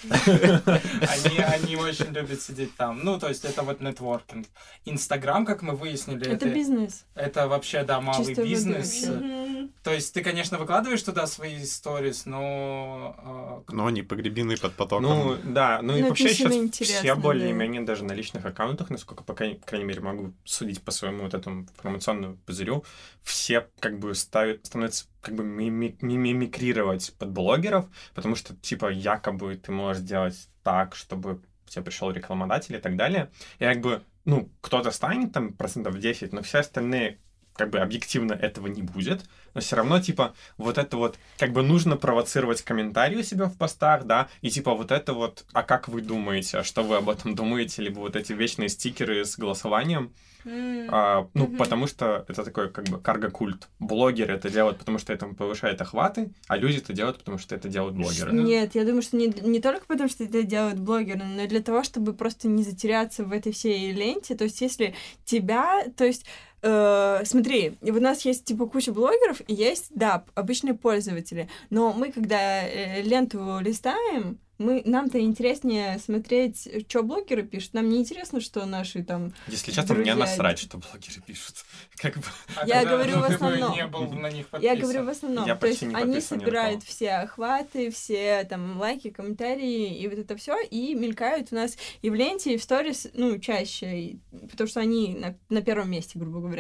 [0.08, 3.04] Они, они очень любят сидеть там.
[3.04, 4.46] Ну, то есть это вот нетворкинг.
[4.84, 7.04] Инстаграм, как мы выяснили, Это бизнес.
[7.14, 9.06] это вообще, да, малый бизнес.
[9.06, 9.43] вообще.
[9.84, 13.62] То есть ты, конечно, выкладываешь туда свои сторис, но...
[13.68, 15.02] Но они погребены под потоком.
[15.04, 17.20] Ну, да, ну и Ну, вообще сейчас все да.
[17.20, 21.34] более-менее даже на личных аккаунтах, насколько, по крайней, крайней мере, могу судить по своему вот
[21.34, 22.82] этому информационному пузырю,
[23.22, 28.90] все как бы ставят, становятся как бы мими- ми- мимикрировать под блогеров, потому что, типа,
[28.90, 33.30] якобы ты можешь сделать так, чтобы к тебе пришел рекламодатель и так далее.
[33.58, 37.18] И как бы, ну, кто-то станет там процентов 10, но все остальные
[37.54, 41.62] как бы объективно этого не будет, но все равно, типа, вот это вот, как бы
[41.62, 45.88] нужно провоцировать комментарии у себя в постах, да, и типа вот это вот, а как
[45.88, 50.12] вы думаете, а что вы об этом думаете, либо вот эти вечные стикеры с голосованием,
[50.44, 50.88] М.
[50.90, 51.56] а, ну, Мгм.
[51.56, 53.68] потому что это такой, как бы, карго-культ.
[53.78, 57.68] Блогеры это делают, потому что это повышает охваты, а люди это делают, потому что это
[57.68, 58.32] делают блогеры.
[58.32, 61.62] Нет, я думаю, что не, не только потому, что это делают блогеры, но и для
[61.62, 64.34] того, чтобы просто не затеряться в этой всей ленте.
[64.34, 66.26] То есть, если тебя, то есть,
[66.64, 71.48] э, смотри, у нас есть типа куча блогеров, и есть, да, обычные пользователи.
[71.70, 77.74] Но мы, когда э, ленту листаем, мы, нам-то интереснее смотреть, что блогеры пишут.
[77.74, 79.32] Нам не интересно, что наши там...
[79.48, 81.64] Если честно, мне Друзья, насрать, что блогеры пишут.
[81.96, 82.24] Как бы,
[82.56, 83.74] А Я говорю в основном.
[83.74, 85.46] не был на них Я говорю в основном.
[85.46, 90.56] Я То есть они собирают все охваты, все там лайки, комментарии и вот это все,
[90.60, 94.18] и мелькают у нас и в ленте, и в сторис, ну, чаще, и-
[94.50, 96.53] потому что они на, на первом месте, грубо говоря.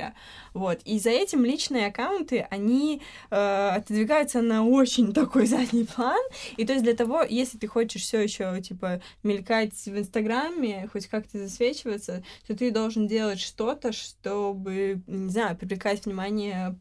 [0.52, 0.80] Вот.
[0.84, 6.20] И за этим личные аккаунты, они э, отодвигаются на очень такой задний план.
[6.56, 11.06] И то есть для того, если ты хочешь все еще типа мелькать в Инстаграме, хоть
[11.06, 16.78] как-то засвечиваться, то ты должен делать что-то, чтобы, не знаю, привлекать внимание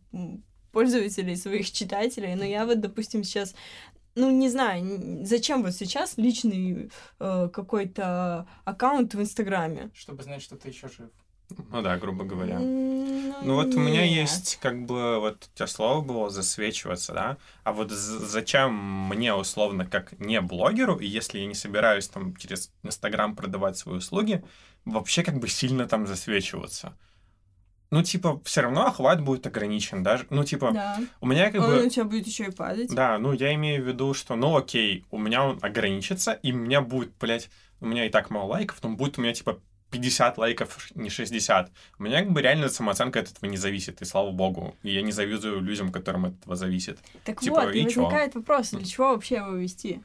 [0.71, 2.35] пользователей, своих читателей.
[2.35, 3.55] Но я вот, допустим, сейчас
[4.15, 9.89] ну, не знаю, зачем вот сейчас личный э, какой-то аккаунт в Инстаграме?
[9.95, 11.09] Чтобы знать, что ты еще жив.
[11.71, 12.55] Ну да, грубо говоря.
[12.55, 14.11] М, Ну вот у меня нет.
[14.29, 17.37] есть, как бы, вот у тебя слово было засвечиваться, да?
[17.63, 18.73] А вот зачем
[19.09, 23.97] мне, условно, как не блогеру, и если я не собираюсь там через Инстаграм продавать свои
[23.97, 24.43] услуги,
[24.85, 26.93] вообще как бы сильно там засвечиваться?
[27.91, 30.99] Ну, типа, все равно охват будет ограничен, даже, ну, типа, Да.
[31.21, 31.85] у меня как Он бы...
[31.85, 32.89] у тебя будет еще и падать.
[32.89, 36.55] Да, ну я имею в виду, что, ну окей, у меня он ограничится, и у
[36.55, 37.49] меня будет, блядь,
[37.81, 39.59] у меня и так мало лайков, но будет у меня типа
[39.93, 41.71] 50 лайков, не 60.
[41.99, 44.75] У меня как бы реально самооценка от этого не зависит, и слава богу.
[44.83, 46.99] И я не завидую людям, которым от этого зависит.
[47.23, 48.03] Так Типа, вот, и и чё?
[48.03, 50.01] возникает вопрос, для чего вообще его вести?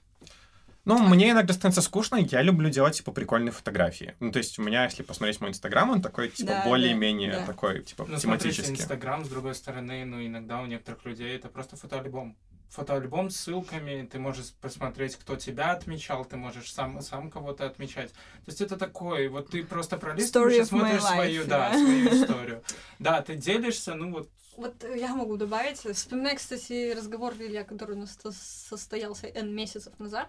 [0.85, 4.15] Ну, мне иногда становится скучно, я люблю делать, типа, прикольные фотографии.
[4.21, 7.33] Ну, то есть у меня, если посмотреть мой инстаграм, он такой, типа, Да, да, более-менее
[7.33, 7.47] да.
[7.47, 8.73] такой, типа, Ну, тематический.
[8.73, 12.37] Инстаграм, с другой стороны, ну, иногда у некоторых людей это просто фотоальбом.
[12.71, 18.13] Фотоальбом с ссылками, ты можешь посмотреть, кто тебя отмечал, ты можешь сам, сам кого-то отмечать.
[18.13, 21.79] То есть это такое, вот ты просто пролистываешь и смотришь life, свою, да, да.
[21.79, 22.63] свою историю.
[22.99, 25.79] Да, ты делишься, ну вот, Вот я могу добавить.
[25.79, 30.29] Вспоминаю, кстати, разговор, Илья, который у нас то- состоялся N месяцев назад.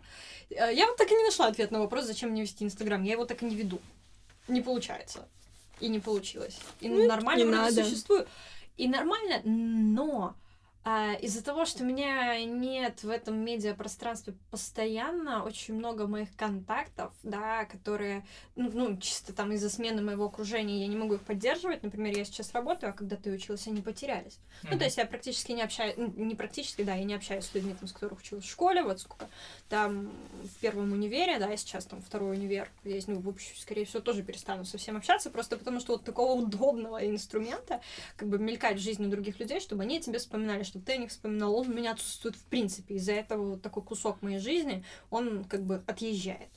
[0.50, 3.04] Э, Я вот так и не нашла ответ на вопрос, зачем мне вести Инстаграм.
[3.04, 3.80] Я его так и не веду.
[4.48, 5.28] Не получается.
[5.82, 6.58] И не получилось.
[6.80, 7.84] И Ну, нормально не надо.
[7.84, 8.28] существую.
[8.78, 10.36] И нормально, но
[11.22, 18.26] из-за того, что меня нет в этом медиапространстве постоянно очень много моих контактов, да, которые,
[18.56, 21.84] ну, ну, чисто там из-за смены моего окружения я не могу их поддерживать.
[21.84, 24.40] Например, я сейчас работаю, а когда ты училась, они потерялись.
[24.64, 27.76] Ну, то есть я практически не общаюсь, не практически, да, я не общаюсь с людьми,
[27.78, 29.28] там, с которых училась в школе, вот сколько
[29.68, 30.10] там
[30.44, 34.02] в первом универе, да, и сейчас там второй универ есть, ну, в общем, скорее всего,
[34.02, 37.82] тоже перестану совсем общаться, просто потому что вот такого удобного инструмента,
[38.16, 41.10] как бы мелькать в жизни других людей, чтобы они тебе вспоминали, чтобы ты о них
[41.10, 45.44] вспоминал, он у меня отсутствует в принципе, из-за этого вот такой кусок моей жизни, он
[45.44, 46.50] как бы отъезжает.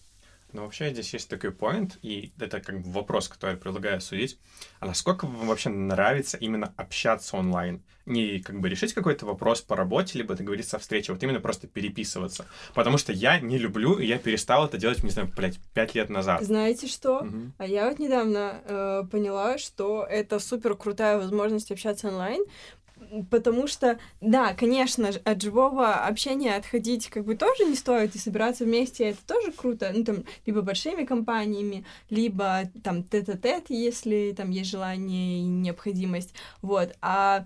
[0.52, 4.38] Ну, вообще, здесь есть такой поинт, и это как бы вопрос, который я предлагаю судить.
[4.80, 7.82] А насколько вам вообще нравится именно общаться онлайн?
[8.04, 11.68] Не как бы решить какой-то вопрос по работе, либо договориться о встрече, вот именно просто
[11.68, 12.44] переписываться.
[12.74, 16.10] Потому что я не люблю, и я перестал это делать, не знаю, блядь, пять лет
[16.10, 16.42] назад.
[16.42, 17.22] Знаете что?
[17.22, 17.54] Мгм.
[17.56, 22.44] А я вот недавно э, поняла, что это супер крутая возможность общаться онлайн,
[23.30, 28.64] потому что, да, конечно, от живого общения отходить как бы тоже не стоит, и собираться
[28.64, 34.70] вместе это тоже круто, ну там, либо большими компаниями, либо там тет-а-тет, если там есть
[34.70, 37.44] желание и необходимость, вот, а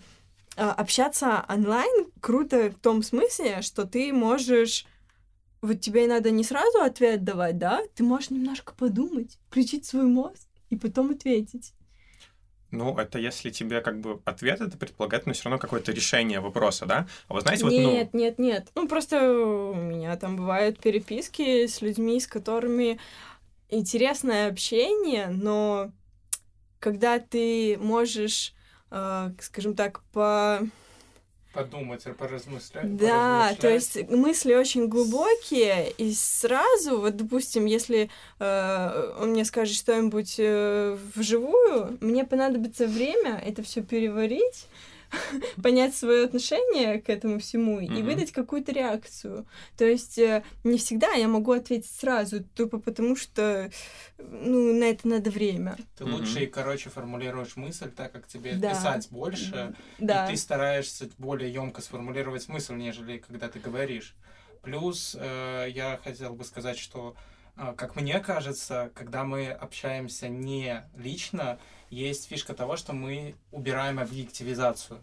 [0.57, 4.87] а, общаться онлайн круто в том смысле, что ты можешь
[5.63, 7.83] вот тебе надо не сразу ответ давать, да?
[7.95, 11.73] Ты можешь немножко подумать, включить свой мозг и потом ответить.
[12.77, 16.87] Ну, это если тебе как бы ответ это предполагает, но все равно какое-то решение вопроса,
[16.87, 17.07] да?
[17.29, 17.91] А вы знаете, вот, ну...
[17.93, 18.69] Нет, нет, нет.
[18.75, 22.99] Ну, просто у меня там бывают переписки с людьми, с которыми
[23.69, 25.91] интересное общение, но
[26.79, 28.55] когда ты можешь,
[28.91, 30.61] э, скажем так, по...
[31.57, 32.97] Подумать, поразмышлять.
[32.97, 33.59] Да, поразмышлять.
[33.61, 40.37] то есть мысли очень глубокие, и сразу, вот, допустим, если э, он мне скажет что-нибудь
[40.39, 44.67] э, вживую, мне понадобится время это все переварить,
[45.63, 48.05] понять свое отношение к этому всему и Мгм.
[48.05, 49.47] выдать какую-то реакцию.
[49.77, 53.71] То есть э, не всегда я могу ответить сразу, тупо потому что
[54.19, 55.77] ну, на это надо время.
[55.97, 56.15] Ты Мгм.
[56.15, 58.71] лучше и короче формулируешь мысль так, как тебе Да.
[58.71, 60.27] писать больше, Да.
[60.27, 64.15] и ты стараешься более емко сформулировать мысль, нежели когда ты говоришь.
[64.63, 67.15] Плюс э, я хотел бы сказать, что,
[67.57, 71.59] как мне кажется, когда мы общаемся не лично,
[71.91, 75.01] есть фишка того, что мы убираем объективизацию.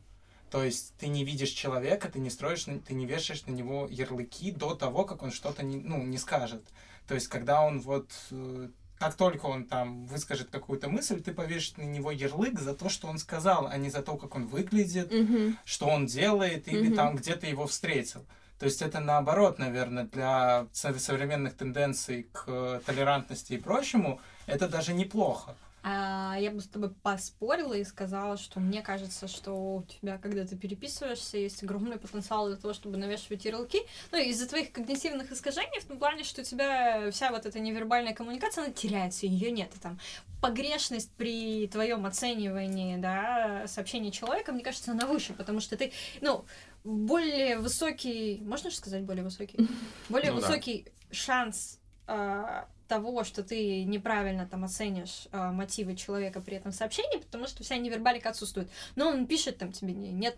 [0.51, 4.51] То есть ты не видишь человека, ты не строишь, ты не вешаешь на него ярлыки
[4.51, 6.63] до того, как он что-то не, ну, не скажет.
[7.07, 11.75] То есть когда он вот э, как только он там выскажет какую-то мысль, ты повесишь
[11.77, 15.11] на него ярлык за то, что он сказал, а не за то, как он выглядит,
[15.11, 15.57] Мгм.
[15.65, 16.95] что он делает или Мгм.
[16.95, 18.23] там где ты его встретил.
[18.63, 24.69] То есть это наоборот, наверное, для со- современных тенденций к э, толерантности и прочему, это
[24.69, 25.53] даже неплохо.
[25.83, 30.45] А, я бы с тобой поспорила и сказала, что мне кажется, что у тебя, когда
[30.45, 33.81] ты переписываешься, есть огромный потенциал для того, чтобы навешивать ярлыки.
[34.13, 38.13] Ну, из-за твоих когнитивных искажений, в том плане, что у тебя вся вот эта невербальная
[38.13, 39.71] коммуникация, она теряется, ее нет.
[39.75, 39.99] И там
[40.39, 46.45] погрешность при твоем оценивании, да, сообщения человека, мне кажется, она выше, потому что ты, ну,
[46.83, 49.57] более высокий, можно же сказать более высокий?
[50.09, 50.47] Более Ну да.
[50.47, 57.19] высокий шанс а, того, что ты неправильно там оценишь а, мотивы человека при этом сообщении,
[57.19, 58.69] потому что вся невербалика отсутствует.
[58.95, 60.37] Но он пишет там тебе не- нет.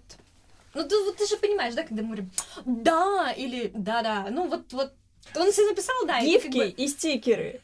[0.73, 2.31] Ну ты, вот ты же понимаешь, да, когда мы говорим
[2.65, 4.27] да или да-да.
[4.29, 4.93] Ну вот вот
[5.35, 6.19] он себе написал да.
[6.19, 7.61] и ты как Гифки бы, и стикеры.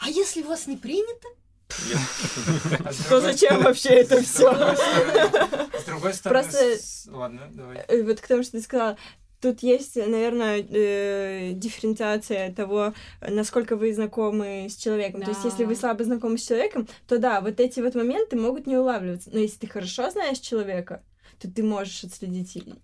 [0.00, 1.28] а если у вас не принято?
[2.84, 4.52] А с То другой зачем стороны- вообще это все?
[5.80, 6.42] С другой стороны...
[6.42, 7.84] Просто- Ладно, давай.
[7.88, 8.96] Э, Вот к тому, что ты сказала,
[9.40, 15.22] тут есть, наверное, э, дифференциация того, насколько вы знакомы с человеком.
[15.22, 15.48] То есть, Да.
[15.48, 19.30] если вы слабо знакомы с человеком, то да, вот эти вот моменты могут не улавливаться.
[19.32, 21.02] Но если ты хорошо знаешь человека,
[21.38, 22.74] то ты можешь отследить, и-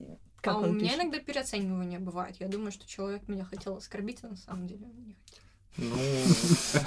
[0.40, 0.96] как а он у меня пишет.
[1.00, 2.36] иногда переоценивание бывает.
[2.38, 5.42] Я думаю, что человек меня хотел оскорбить, а на самом деле он не хотел.
[5.78, 5.96] Ну,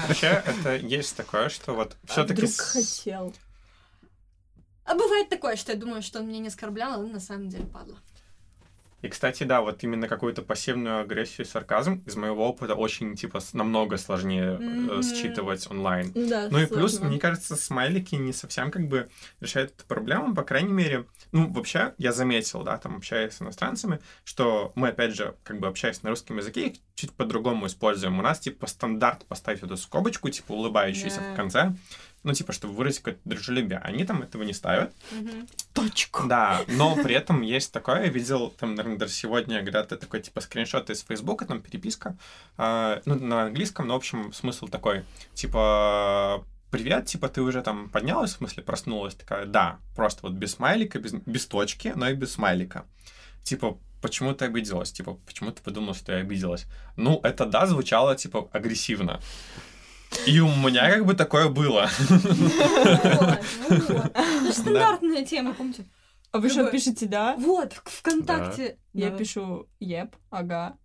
[0.07, 2.41] вообще, это есть такое, что вот А все-таки...
[2.41, 3.33] вдруг хотел.
[4.85, 7.49] А бывает такое, что я думаю, что он меня не оскорблял, а он на самом
[7.49, 7.99] деле падла.
[9.01, 13.39] И, кстати, да, вот именно какую-то пассивную агрессию и сарказм из моего опыта очень, типа,
[13.53, 15.03] намного сложнее Мгм.
[15.03, 16.11] считывать онлайн.
[16.15, 19.09] Ну да, Ну и плюс, мне кажется, смайлики не совсем как бы
[19.39, 23.99] решают эту проблему, по крайней мере, ну, вообще, я заметил, да, там, общаясь с иностранцами,
[24.23, 28.19] что мы, опять же, как бы общаясь на русском языке, их чуть по-другому используем.
[28.19, 31.31] У нас, типа, стандарт поставить эту скобочку, типа, улыбающуюся Да.
[31.33, 31.73] в конце,
[32.23, 33.79] ну, типа, чтобы выразить какое-то дружелюбие.
[33.79, 34.93] Они там этого не ставят.
[35.73, 36.27] Точку.
[36.27, 40.41] Да, но при этом есть такое, я видел, там, наверное, даже сегодня когда-то такой, типа,
[40.41, 42.17] скриншот из Фейсбука, там, переписка,
[42.57, 47.89] а, ну, на английском, но, в общем, смысл такой, типа, привет, типа, ты уже там
[47.89, 52.13] поднялась, в смысле, проснулась, такая, да, просто вот без смайлика, без, без точки, но и
[52.13, 52.85] без смайлика.
[53.43, 54.91] Типа, почему ты обиделась?
[54.91, 56.65] Типа, почему ты подумала, что я обиделась?
[56.95, 59.21] Ну, это да, звучало, типа, агрессивно.
[60.25, 61.89] И у меня как бы такое было.
[64.43, 65.85] Же стандартная тема, помните?
[66.31, 67.35] А вы что, пишете «да»?
[67.37, 68.77] Вот, ВКонтакте.
[68.93, 70.77] Я пишу «еп», «ага».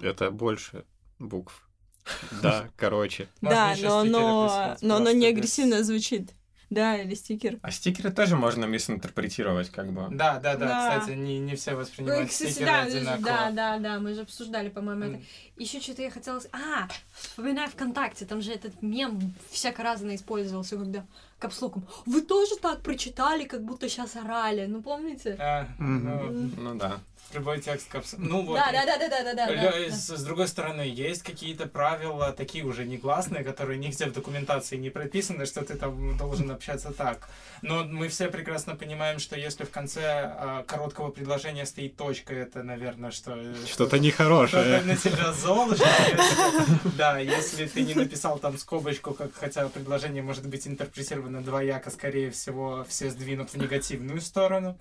[0.00, 0.84] Это больше
[1.18, 1.68] букв.
[2.42, 3.28] Да, короче.
[3.40, 6.32] Да, но, оно не агрессивно звучит.
[6.70, 7.58] Да, или стикер.
[7.62, 10.08] А стикеры тоже можно мисинтерпретировать, как бы.
[10.14, 10.98] Да, да, да, Да.
[11.00, 13.24] кстати, не, не все Ой, воспринимают кстати, стикеры да, одинаково.
[13.24, 15.14] да, да, да, мы же обсуждали, по-моему, это.
[15.14, 15.22] М.
[15.56, 16.40] Еще что-то я хотела...
[16.52, 21.06] А, вспоминаю ВКонтакте, там же этот мем всяко разно использовался, когда
[21.38, 21.86] капслоком.
[22.04, 24.66] Вы тоже так прочитали, как будто сейчас орали.
[24.66, 25.36] Ну, помните?
[25.38, 27.00] А, ну, Ну да.
[27.34, 28.14] Любой текст капс...
[28.18, 28.56] Ну вот.
[28.56, 29.90] Да, да, да, да, да, да, да.
[29.90, 34.90] С, с другой стороны, есть какие-то правила, такие уже негласные, которые нигде в документации не
[34.90, 37.28] прописаны, что ты там должен общаться так.
[37.62, 42.62] Но мы все прекрасно понимаем, что если в конце а, короткого предложения стоит точка, это,
[42.62, 43.32] наверное, что...
[43.36, 44.82] э, Что-то нехорошее.
[44.82, 45.72] на тебя зол,
[46.96, 52.30] да, если ты не написал там скобочку, как хотя предложение может быть интерпретировано двояко, скорее
[52.30, 54.78] всего, все сдвинут в негативную сторону.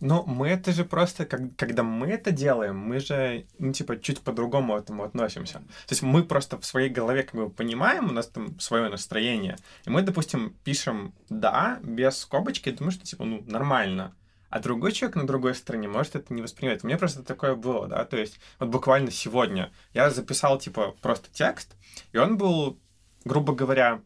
[0.00, 4.20] Но мы это же просто, как, когда мы это делаем, мы же, ну, типа, чуть
[4.20, 5.60] по-другому к этому относимся.
[5.86, 9.56] То есть мы просто в своей голове как бы понимаем, у нас там свое настроение,
[9.86, 14.14] и мы, допустим, пишем «да» без скобочки, думаю, что, типа, ну, нормально.
[14.50, 16.84] А другой человек на другой стороне может это не воспринимать.
[16.84, 21.28] У меня просто такое было, да, то есть вот буквально сегодня я записал, типа, просто
[21.32, 21.76] текст,
[22.12, 22.78] и он был,
[23.24, 24.00] грубо говоря,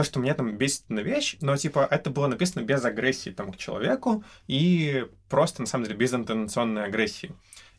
[0.00, 3.52] то, что меня там бесит на вещь, но, типа, это было написано без агрессии там
[3.52, 7.32] к человеку и просто, на самом деле, без интонационной агрессии.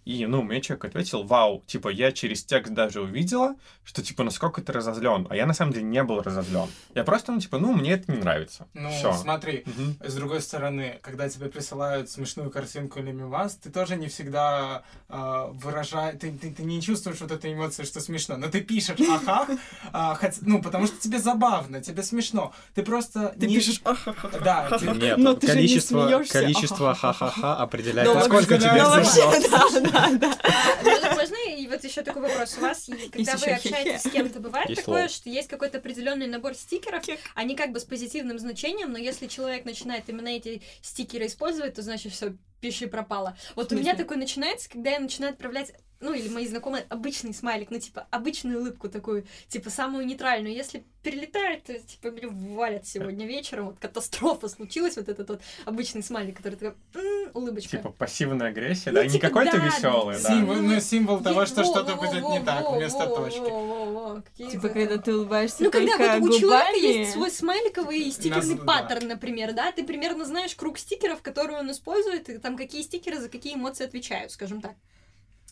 [0.04, 4.60] И, ну, мне человек ответил, вау, типа, я через текст даже увидела, что, типа, насколько
[4.62, 5.28] ты разозлен.
[5.30, 6.68] А я, на самом деле, не был разозлен.
[6.96, 8.68] Я просто, ну, типа, ну, мне это не нравится.
[8.74, 9.14] Ну, Всё.
[9.14, 9.98] смотри, Мгм.
[10.04, 15.46] с другой стороны, когда тебе присылают смешную картинку или мимас, ты тоже не всегда э,
[15.54, 19.50] выражаешь, ты, ты, ты не чувствуешь вот этой эмоции, что смешно, но ты пишешь ахах,
[19.94, 22.54] а, хоть- ну, потому что тебе забавно, тебе смешно.
[22.74, 24.40] Ты просто Ты не- пишешь «Ахахаха».
[24.40, 26.34] Да, ты- Нет, Но ты же не количество, смеёшься.
[26.34, 27.58] количество Ха-ха-ха.
[27.58, 28.72] определяет, Ну, насколько тебе.
[28.82, 29.91] Ну, смешно.
[30.20, 30.38] да.
[30.84, 32.58] Ну, можно и вот еще такой вопрос.
[32.58, 37.04] У вас, когда вы общаетесь с кем-то, бывает такое, что есть какой-то определенный набор стикеров,
[37.36, 41.82] они как бы с позитивным значением, но если человек начинает именно эти стикеры использовать, то
[41.82, 43.38] значит все, пиши пропало.
[43.56, 47.70] Вот у меня такое начинается, когда я начинаю отправлять ну, или мои знакомые, обычный смайлик,
[47.72, 50.54] ну, типа, обычную улыбку такую, типа, самую нейтральную.
[50.54, 56.04] Если перелетает, то, типа, меня валят сегодня вечером, вот катастрофа случилась, вот этот вот обычный
[56.04, 57.78] смайлик, который такой, «М, улыбочка.
[57.78, 60.30] Типа пассивная агрессия, Ну, да, не типа, какой-то да, веселый, да.
[60.30, 63.16] Символ, ну, символ того, что во, что-то во, будет во, не так во, вместо во,
[63.16, 63.40] точки.
[63.40, 67.32] во, во, во, какие-то- Типа, когда ты улыбаешься Ну, когда вот у человека есть свой
[67.32, 68.66] смайликовый и стикерный Нас- да.
[68.66, 73.20] паттерн, например, да, ты примерно знаешь круг стикеров, которые он использует, и там какие стикеры
[73.20, 74.76] за какие эмоции отвечают, скажем так.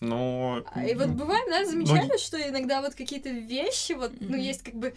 [0.02, 4.64] Ну, А, И вот бывает, да, замечали, что иногда вот какие-то вещи, вот, ну, есть
[4.64, 4.94] как бы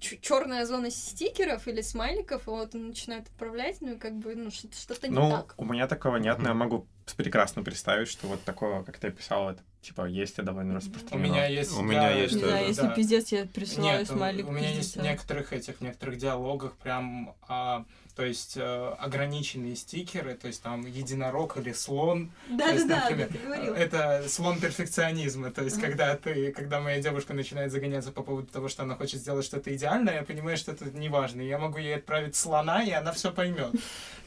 [0.00, 4.50] черная зона стикеров или смайликов, и вот он начинает отправлять, ну, и как бы, ну,
[4.50, 5.54] что- что-то не Ну, так.
[5.58, 6.86] у меня такого нет, но я могу
[7.16, 11.26] прекрасно представить, что вот такого, как ты описал, это, типа, есть и довольно У распространено.
[11.26, 11.72] меня есть...
[11.76, 12.46] У меня есть тоже.
[12.48, 12.94] знаю, если да.
[12.94, 16.76] пиздец, я присылаю Нет, у- смайлик у меня есть в некоторых этих, в некоторых диалогах
[16.76, 17.84] прям, а,
[18.16, 22.30] то есть э, ограниченные стикеры, то есть там единорог или слон.
[22.46, 23.74] То есть, Да-да-да, например, ты говорил.
[23.74, 28.68] Это слон перфекционизма, то есть когда ты, когда моя девушка начинает загоняться по поводу того,
[28.68, 31.96] что она хочет сделать что-то идеальное, я понимаю, что это неважно, и я могу ей
[31.96, 33.72] отправить слона, и она все поймет.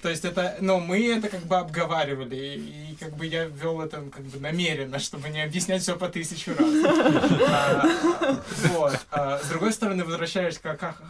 [0.02, 3.82] То есть это, но мы это как бы обговаривали, и, и как бы я вел
[3.82, 6.70] это как бы намеренно, чтобы не объяснять все по тысячу раз.
[7.48, 7.88] А,
[8.74, 9.00] Вот.
[9.12, 10.66] А, С другой стороны, возвращаясь к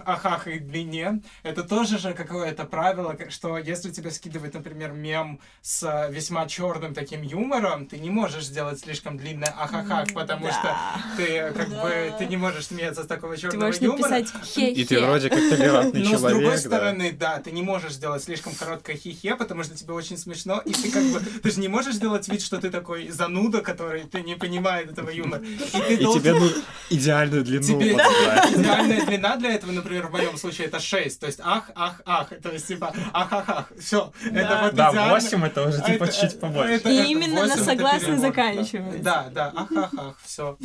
[0.05, 5.83] ахах и длине, это тоже же какое-то правило, что если тебе скидывать, например, мем с
[5.83, 11.01] а, весьма черным таким юмором, ты не можешь сделать слишком длинное ахахах, потому что Да.
[11.17, 11.81] ты как Да.
[11.83, 14.09] бы ты не можешь смеяться с такого Ты черного можешь юмора.
[14.09, 16.57] написать хе И ты вроде как толерантный Но с другой человек, да.
[16.69, 20.71] стороны, да, ты не можешь сделать слишком короткое хихе, потому что тебе очень смешно, и
[20.73, 24.21] ты как бы, ты же не можешь сделать вид, что ты такой зануда, который ты
[24.21, 25.41] не понимает этого юмора.
[25.43, 26.47] И ты И должен- тебе ну
[26.89, 28.51] идеальную длину Тебе подобрать.
[28.55, 31.19] идеальная длина для этого, например, в моем случае это 6.
[31.19, 32.29] То есть ах, ах, ах.
[32.41, 33.71] То есть типа ах, ах, ах.
[33.79, 34.11] Все.
[34.31, 35.13] Это вот Да, идеально.
[35.13, 36.73] 8 это уже типа Это- чуть побольше.
[36.73, 38.27] это- И это именно на 8 это согласный перебор, да.
[38.27, 39.03] заканчивается.
[39.03, 40.57] Да, да, ах, ах, ах, все.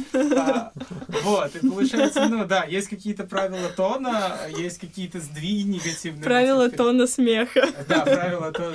[1.22, 6.22] Вот, и получается, ну да, есть какие-то правила тона, есть какие-то сдвиги негативные.
[6.24, 7.07] Правило тона.
[7.07, 7.66] смеха.
[7.88, 8.72] Да, правило то-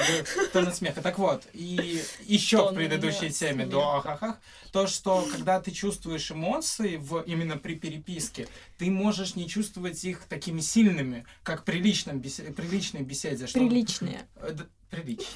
[0.53, 1.01] тона смеха.
[1.01, 3.53] Так вот, и еще в Тона предыдущей смеха.
[3.53, 4.36] теме до ахахах,
[4.71, 10.21] то, что когда ты чувствуешь эмоции в, именно при переписке, ты можешь не чувствовать их
[10.25, 13.47] такими сильными, как при личном бесе- при личной беседе.
[13.47, 14.27] что- Приличные.
[14.36, 14.56] Э,
[14.89, 15.27] Приличнее.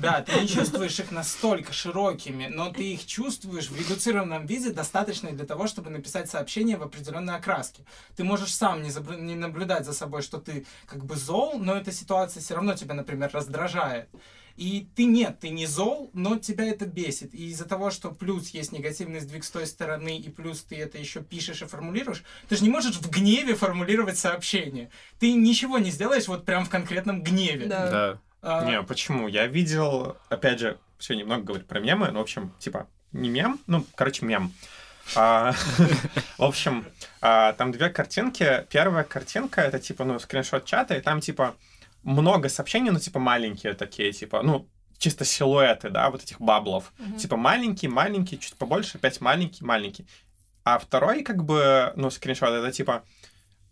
[0.00, 5.30] Да, ты не чувствуешь их настолько широкими, но ты их чувствуешь в редуцированном виде достаточно
[5.30, 7.84] для того, чтобы написать сообщение в определенной окраске.
[8.16, 11.76] Ты можешь сам не, забр- не наблюдать за собой, что ты как бы зол, но
[11.76, 14.08] эта ситуация все равно тебя, например, раздражает.
[14.60, 17.34] И ты нет, ты не зол, но тебя это бесит.
[17.34, 20.98] И из-за того, что плюс есть негативный сдвиг с той стороны, и плюс ты это
[20.98, 24.90] еще пишешь и формулируешь, ты же не можешь в гневе формулировать сообщение.
[25.18, 27.68] Ты ничего не сделаешь вот прям в конкретном гневе.
[27.68, 27.90] Да.
[27.90, 28.18] Да.
[28.42, 29.28] А, Не, почему?
[29.28, 33.58] Я видел, опять же, все немного говорить про мемы, но, в общем, типа, не мем,
[33.66, 34.52] ну, короче, мем.
[35.16, 35.54] А,
[36.36, 36.84] В общем,
[37.22, 38.66] а, там две картинки.
[38.68, 41.56] Первая картинка— это, типа, ну, скриншот чата, и там, типа,
[42.02, 46.92] много сообщений, ну, типа, маленькие такие, типа, ну, чисто силуэты, да, вот этих баблов.
[46.98, 47.16] Мгм.
[47.16, 50.06] Типа, маленький, маленький, чуть побольше, опять маленький, маленький.
[50.64, 53.04] А второй, как бы, ну, скриншот, это, типа,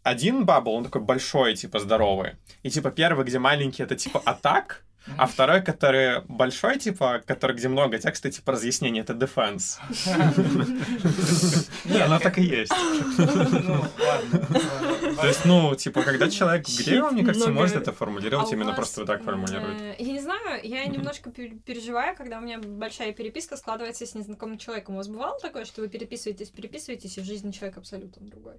[0.03, 2.37] один бабл, он такой большой, типа, здоровый.
[2.63, 4.85] И, типа, первый, где маленький, это, типа, атак,
[5.17, 9.79] А второй, который большой, типа, который, где много текста, типа, разъяснений, это defense.
[11.85, 12.73] Не, оно так и есть.
[13.17, 15.17] Ну, ладно.
[15.21, 19.07] То есть, ну, типа, когда человек где, мне кажется, может это формулировать, именно просто вот
[19.07, 19.99] так формулирует.
[19.99, 24.59] Я не знаю, я немножко пер- переживаю, когда у меня большая переписка складывается с незнакомым
[24.59, 24.95] человеком.
[24.95, 28.55] У вас бывало такое, что вы переписываетесь, переписываетесь, и в жизни человек абсолютно другой?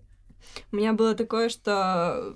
[0.71, 2.33] У меня было такое, что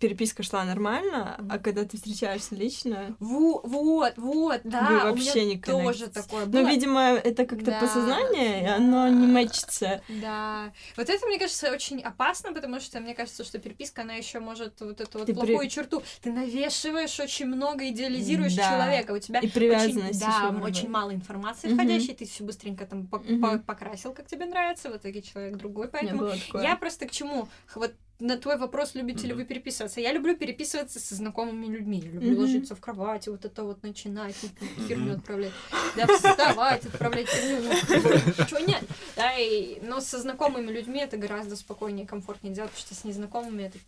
[0.00, 5.40] переписка шла нормально, а когда ты встречаешься лично, Во- Вот, вот, да, Вы у вообще
[5.44, 6.24] меня не тоже коннектитесь.
[6.24, 6.68] такое ну, было.
[6.68, 8.76] видимо, это как-то Да, подсознание, и да.
[8.76, 10.02] оно не мэчится.
[10.08, 10.72] Да.
[10.96, 14.80] Вот это, мне кажется, очень опасно, потому что мне кажется, что переписка, она еще может
[14.80, 16.02] вот эту вот Ты при- плохую черту.
[16.22, 18.70] Ты навешиваешь очень много, идеализируешь Да.
[18.70, 19.12] человека.
[19.12, 21.76] У тебя И очень, привязанность да, ещё очень мало информации Мгм.
[21.78, 23.18] входящей, ты все быстренько там по-
[23.66, 26.30] покрасил, как тебе нравится, в итоге человек другой, У поэтому
[26.62, 27.48] я просто к чему?
[27.74, 29.42] Вот на твой вопрос, любите ли Мгм.
[29.42, 30.00] вы переписываться?
[30.00, 32.00] Я люблю переписываться со знакомыми людьми.
[32.04, 32.40] Я люблю Мгм.
[32.40, 34.48] ложиться в кровати, вот это вот начинать, ну,
[34.88, 35.52] херню отправлять.
[35.96, 37.70] Да, вставать, отправлять херню.
[37.88, 38.82] Ну, чего нет?
[39.16, 43.04] Да, и, но со знакомыми людьми это гораздо спокойнее и комфортнее делать, потому что с
[43.04, 43.78] незнакомыми это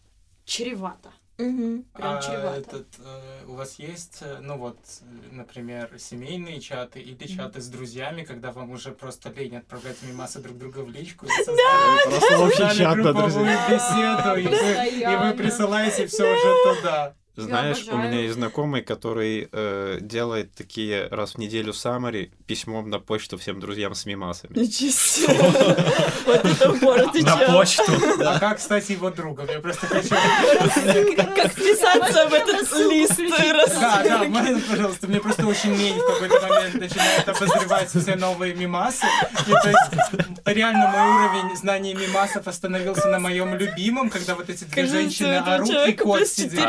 [0.50, 1.10] чревато.
[1.38, 1.84] Мгм.
[1.94, 2.58] Прям А чревато.
[2.60, 4.76] этот, э, у вас есть, э, ну вот,
[5.32, 10.58] например, семейные чаты или чаты с друзьями, когда вам уже просто лень отправлять мимасы друг
[10.58, 11.26] друга в личку?
[11.26, 15.32] и создали- групповую беседу, и вы- и вы Постоянно.
[15.36, 17.14] присылаете все уже туда.
[17.44, 18.08] Знаешь, у обожаю.
[18.08, 23.60] меня есть знакомый, который э, делает такие раз в неделю саммари письмом на почту всем
[23.60, 24.58] друзьям с мимасами.
[24.58, 25.36] Ничего себе.
[26.26, 27.92] Вот это упор, ты На почту.
[28.24, 29.46] А как стать его другом?
[29.50, 30.14] Я просто хочу...
[31.16, 33.20] Как вписаться в этот лист?
[33.80, 38.54] Да, да, можно, пожалуйста, мне просто очень лень в какой-то момент начинает обозревать все новые
[38.54, 39.06] мимасы.
[39.46, 44.64] И то есть реально мой уровень знаний мимасов остановился на моем любимом, когда вот эти
[44.64, 46.60] две женщины у орут и кот сидит.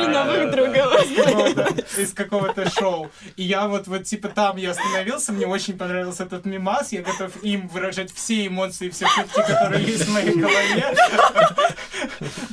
[0.67, 1.67] Друга.
[1.97, 3.09] из какого-то- шоу.
[3.35, 7.43] И я вот, вот типа там я остановился, мне очень понравился этот мимас, я готов
[7.43, 10.95] им выражать все эмоции, все шутки, которые есть в моей голове.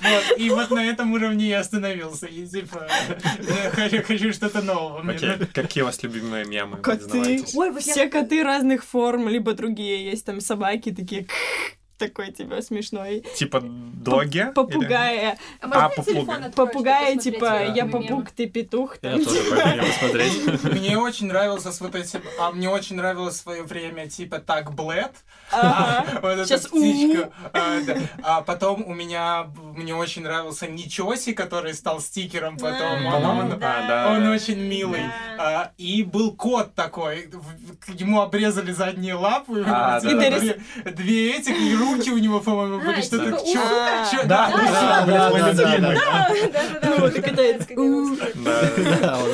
[0.02, 2.26] Вот, и вот на этом уровне я остановился.
[2.26, 2.86] И типа
[3.40, 5.08] я хочу, хочу что-то нового.
[5.10, 6.78] Окей, какие у вас любимые мемы?
[6.78, 7.44] Коты.
[7.54, 10.10] Ой, Все коты разных форм, либо другие.
[10.10, 11.26] Есть там собаки такие
[11.98, 13.24] такой типа смешной.
[13.36, 14.46] Типа доги?
[14.54, 15.38] Попугая.
[15.60, 18.96] А можно А, Попугая, посмотреть типа, я попуг, ты петух.
[19.02, 19.40] Я тоже
[20.00, 20.64] посмотреть.
[20.64, 25.12] Мне очень нравился вот эти, а мне очень нравилось в свое время типа так Блэд,
[26.22, 27.30] вот эта птичка.
[27.52, 27.78] А.
[28.22, 33.06] А потом у меня мне очень нравился Ничоси, который стал стикером потом.
[33.62, 35.02] А, Он, очень милый.
[35.76, 37.30] И был кот такой.
[37.94, 39.64] Ему обрезали задние лапы.
[40.84, 45.06] Две этих, и руки у него, по-моему, а, были, что-то к да, Да, да, да,
[45.06, 45.30] да, да.
[45.30, 45.78] да, да, да,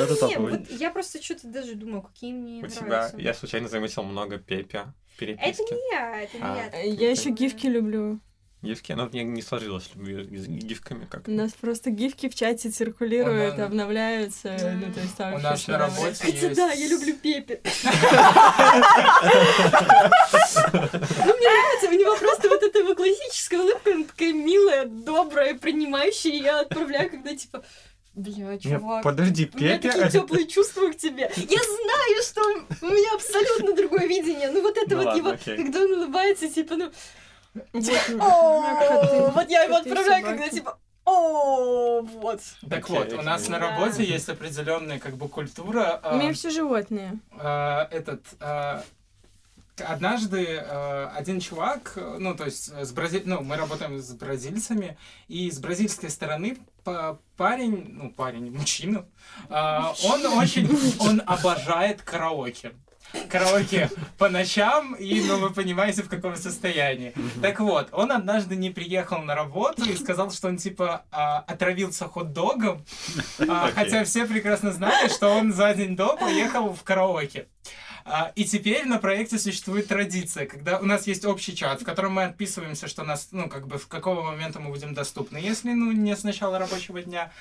[0.05, 4.37] да, да, Я просто что-то даже думаю, какие мне У тебя, я случайно заметил много
[4.37, 4.85] пепе
[5.17, 5.63] переписки.
[5.63, 6.71] Это не я, это не я.
[6.73, 6.77] А.
[6.77, 8.19] Я еще гифки люблю.
[8.65, 11.27] Гифки, но мне не сложилось люблю с гифками как.
[11.27, 14.57] У нас просто гифки в чате циркулируют, нас- обновляются.
[14.81, 16.55] Ну, то есть там У нас на работе Хотя есть...
[16.55, 17.61] да, я люблю Пепе.
[20.73, 25.55] Ну, мне нравится, у него просто вот эта его классическая улыбка, она такая милая, добрая,
[25.55, 27.63] принимающая, и я отправляю, когда типа,
[28.13, 29.91] бля, чувак, Подожди, у меня Пепе...
[29.91, 31.31] такие теплые чувства к тебе.
[31.35, 32.41] Я знаю, что
[32.85, 34.49] у меня абсолютно другое видение.
[34.51, 35.57] Ну вот это Ну вот ладно, его, окей.
[35.57, 36.91] когда он улыбается, типа, ну,
[37.73, 42.41] Вот, «О, вот я его отправляю, когда типа, о, вот.
[42.69, 46.01] Так вот, у нас на работе есть определенная как бы культура.
[46.11, 47.19] У меня все животные.
[47.37, 48.83] а, этот а,
[49.87, 53.21] однажды а, один чувак, э, ну то есть с Брази...
[53.25, 54.97] ну мы работаем с бразильцами
[55.27, 59.05] и с бразильской стороны па- парень, ну парень, мужчина,
[59.49, 62.71] а, он очень, он обожает караоке.
[63.29, 67.13] Караоке по ночам, и, ну, вы понимаете, в каком состоянии.
[67.41, 72.07] Так вот, он однажды не приехал на работу и сказал, что он, типа, а, отравился
[72.07, 72.83] хот-догом,
[73.47, 77.47] а, хотя все прекрасно знали, что он за день до поехал в караоке.
[78.07, 82.13] А, И теперь на проекте существует традиция, когда у нас есть общий чат, в котором
[82.13, 85.91] мы отписываемся, что нас, ну, как бы, в какого момента мы будем доступны, если, ну,
[85.91, 87.31] не с начала рабочего дня.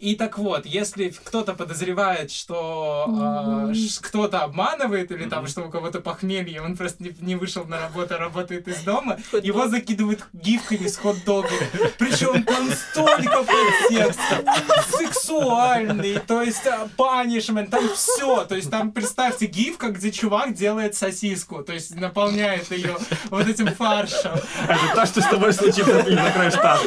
[0.00, 3.72] И так вот, если кто-то подозревает, что mm-hmm.
[3.72, 5.30] э, кто-то обманывает или mm-hmm.
[5.30, 8.80] там, что у кого-то похмелье, он просто не, не вышел на работу, а работает из
[8.82, 9.44] дома, Хот-дог.
[9.44, 11.68] его закидывают гифками с хот-догами.
[11.98, 14.44] Причем он столько подтекста,
[14.90, 16.62] сексуальный, то есть
[16.96, 18.44] панишмент, там все.
[18.44, 22.96] То есть там, представьте, гифка, где чувак делает сосиску, то есть наполняет ее
[23.30, 24.32] вот этим фаршем.
[24.64, 26.84] Это то, что с тобой случилось на не штата?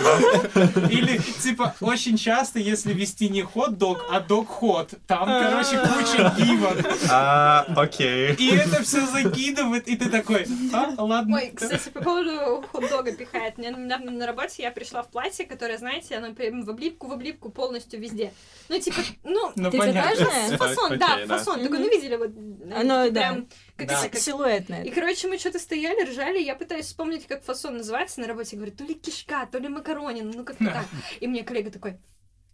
[0.53, 0.88] да?
[0.89, 4.93] Или, типа, очень часто, если вести не хот-дог, а дог-хот.
[5.08, 5.88] Там, короче, а.
[5.88, 6.86] куча гивок.
[7.10, 8.34] А, окей.
[8.36, 11.38] И это все закидывает, и ты такой, а, ладно.
[11.38, 13.58] Ой, кстати, по поводу хот-дога пихает.
[13.58, 17.14] Мне недавно на работе я пришла в платье, которое, знаете, оно прям в облипку, в
[17.14, 18.34] облипку полностью везде.
[18.70, 21.60] Ну, типа, ну, ну ты же Фасон, да, фасон.
[21.62, 22.32] Только, ну, видели вот.
[22.76, 24.02] Оно, прям как, да.
[24.02, 24.18] как...
[24.18, 24.84] силуэтное.
[24.84, 28.76] И, короче, мы что-то стояли, ржали, я пытаюсь вспомнить, как фасон называется на работе, говорит,
[28.76, 30.86] то ли кишка, то ли макаронин, ну как-то так.
[31.20, 31.98] И мне коллега такой,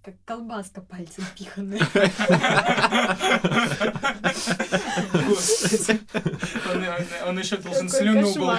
[0.03, 1.79] как колбаска пальцем пиханная.
[7.25, 8.51] Он еще должен слюну был.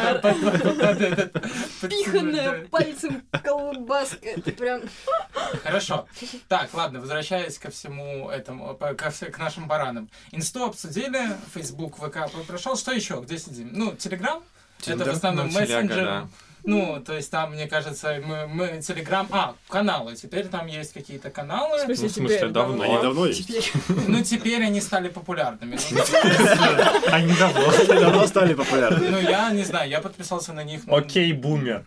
[1.82, 4.26] Пиханная пальцем колбаска.
[4.26, 4.84] Это прям...
[5.62, 6.06] Хорошо.
[6.48, 10.08] Так, ладно, возвращаясь ко всему этому, к нашим баранам.
[10.32, 12.74] Инсту обсудили, Facebook, ВК прошел.
[12.74, 13.20] Что еще?
[13.20, 13.68] Где сидим?
[13.72, 14.42] Ну, Телеграм?
[14.86, 16.26] Это в основном ну, мессенджер.
[16.66, 19.28] Ну, то есть там, мне кажется, мы, мы Телеграм...
[19.30, 20.16] А, каналы.
[20.16, 21.78] Теперь там есть какие-то каналы.
[21.78, 22.82] В смысле, ну, в смысле теперь, давно?
[22.82, 23.46] Они давно есть?
[23.46, 23.72] Теперь...
[24.08, 25.78] Ну, теперь они стали популярными.
[25.90, 26.00] Ну,
[27.12, 28.00] они давно.
[28.00, 29.08] Давно стали популярными.
[29.08, 30.82] Ну, я не знаю, я подписался на них.
[30.86, 31.84] Ну, Окей, бумер.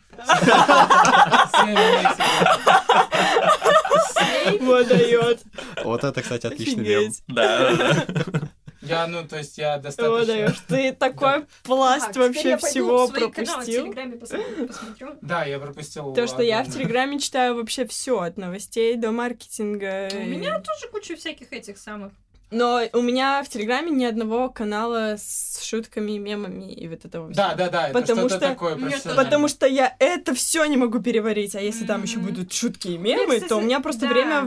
[4.61, 5.41] Водает.
[5.83, 7.11] Вот это, кстати, отличный мем.
[7.27, 8.49] Да, да, да.
[8.87, 10.21] Я, ну, то есть я достаточно...
[10.21, 13.93] О, даешь, ты такой пласт вообще всего пропустил.
[15.21, 16.13] Да, я пропустил.
[16.13, 20.09] То, что я в Телеграме читаю вообще все от новостей до маркетинга.
[20.13, 22.11] У меня тоже куча всяких этих самых.
[22.49, 27.29] Но у меня в Телеграме ни одного канала с шутками, и мемами и вот этого
[27.29, 27.43] всего.
[27.43, 27.89] Да, да, да.
[27.91, 29.15] Потому что, такое, что...
[29.15, 31.55] потому что я это все не могу переварить.
[31.55, 31.87] А если mm-hmm.
[31.87, 32.33] там еще м-м-м.
[32.33, 34.13] будут шутки и мемы, я, то у меня просто да.
[34.13, 34.41] время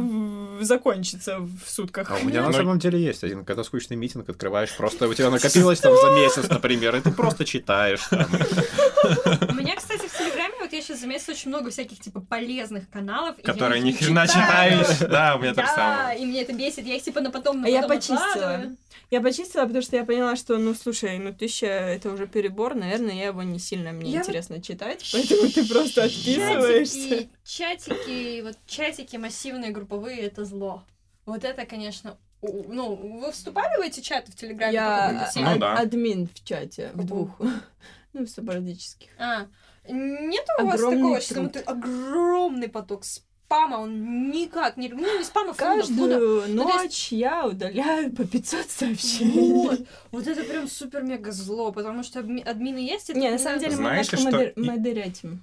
[0.65, 2.11] закончится в сутках.
[2.11, 5.31] А у меня на самом деле есть один, когда скучный митинг открываешь, просто у тебя
[5.31, 8.09] накопилось там за месяц, например, и ты просто читаешь.
[8.13, 9.90] У меня, кстати,
[10.81, 13.37] я сейчас заметила очень много всяких, типа, полезных каналов.
[13.43, 14.99] Которые не хрена читаешь.
[15.11, 16.13] Да, у меня так само.
[16.13, 16.87] и мне это бесит.
[16.87, 17.65] Я их, типа, на потом...
[17.65, 18.73] А я почистила.
[19.11, 23.15] Я почистила, потому что я поняла, что, ну, слушай, ну, тысяча— это уже перебор, наверное,
[23.15, 27.29] я его не сильно мне интересно читать, поэтому ты просто отписываешься.
[27.45, 30.85] Чатики, вот чатики массивные, групповые— это зло.
[31.27, 34.75] Вот это, конечно, ну, вы вступали в эти чаты в Телеграме?
[34.75, 35.75] Я а, ну, да.
[35.75, 37.31] админ в чате, в двух.
[38.13, 39.09] Ну, в субордических.
[39.19, 39.47] А,
[39.89, 43.05] нет у вас огромный такого, что ты огромный поток
[43.51, 44.89] спама, он никак не...
[44.89, 46.55] Ну, не спама, Каждую ну, фонда.
[46.55, 47.13] ночь ну, есть...
[47.13, 49.53] я удаляю по 500 сообщений.
[49.53, 49.81] Вот,
[50.13, 53.13] вот это прям супер-мега зло, потому что админы есть...
[53.13, 54.53] Не, на самом деле мы немножко что...
[54.55, 55.43] модерятим.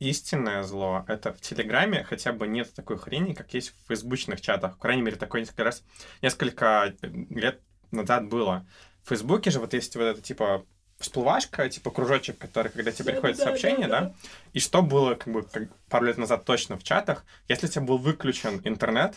[0.00, 4.74] Истинное зло— это в Телеграме хотя бы нет такой хрени, как есть в фейсбучных чатах.
[4.74, 5.84] По крайней мере, такое несколько раз,
[6.20, 7.60] несколько лет
[7.92, 8.66] назад было.
[9.04, 10.66] В Фейсбуке же вот есть вот это, типа,
[10.98, 14.14] всплывашка, типа кружочек, который, когда тебе приходит да, сообщение, да, да, да,
[14.52, 17.82] и что было как бы как пару лет назад точно в чатах, если у тебя
[17.82, 19.16] был выключен интернет,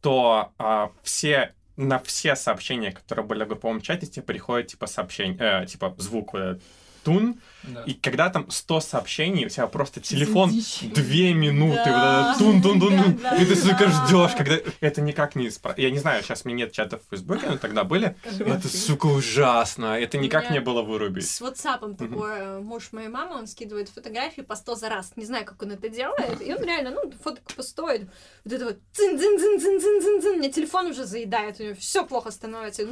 [0.00, 5.62] то а, все на все сообщения, которые были в групповом чате, тебе приходит типа сообщение,
[5.62, 6.58] э, типа звук, э,
[7.02, 7.82] тун, да.
[7.84, 10.52] и когда там 100 сообщений, у тебя просто телефон
[10.94, 12.28] две минуты, да.
[12.28, 15.78] вот тун тун тун, тун да, и ты сука ждешь, когда это никак не исправить.
[15.78, 18.16] Я не знаю, сейчас мне нет чатов в Фейсбуке, но тогда были.
[18.38, 21.28] Это сука ужасно, это никак не было вырубить.
[21.28, 25.24] С WhatsApp такой э, муж моей мамы, он скидывает фотографии по 100 за раз, не
[25.24, 28.08] знаю, как он это делает, и он реально, ну, фотка постоит,
[28.44, 31.74] вот это вот цин цин цин цин цин цин мне телефон уже заедает, у него
[31.76, 32.86] все плохо становится.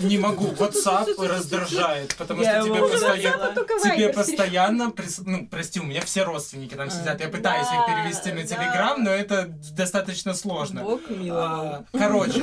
[0.00, 4.92] Не могу, WhatsApp раздражает, потому что тебе постоянно тебе постоянно,
[5.24, 7.20] ну, прости, у меня все родственники там сидят.
[7.20, 10.82] Я пытаюсь их перевести на Телеграм, но это достаточно сложно.
[10.82, 11.86] Бог миловал.
[11.92, 12.40] Короче,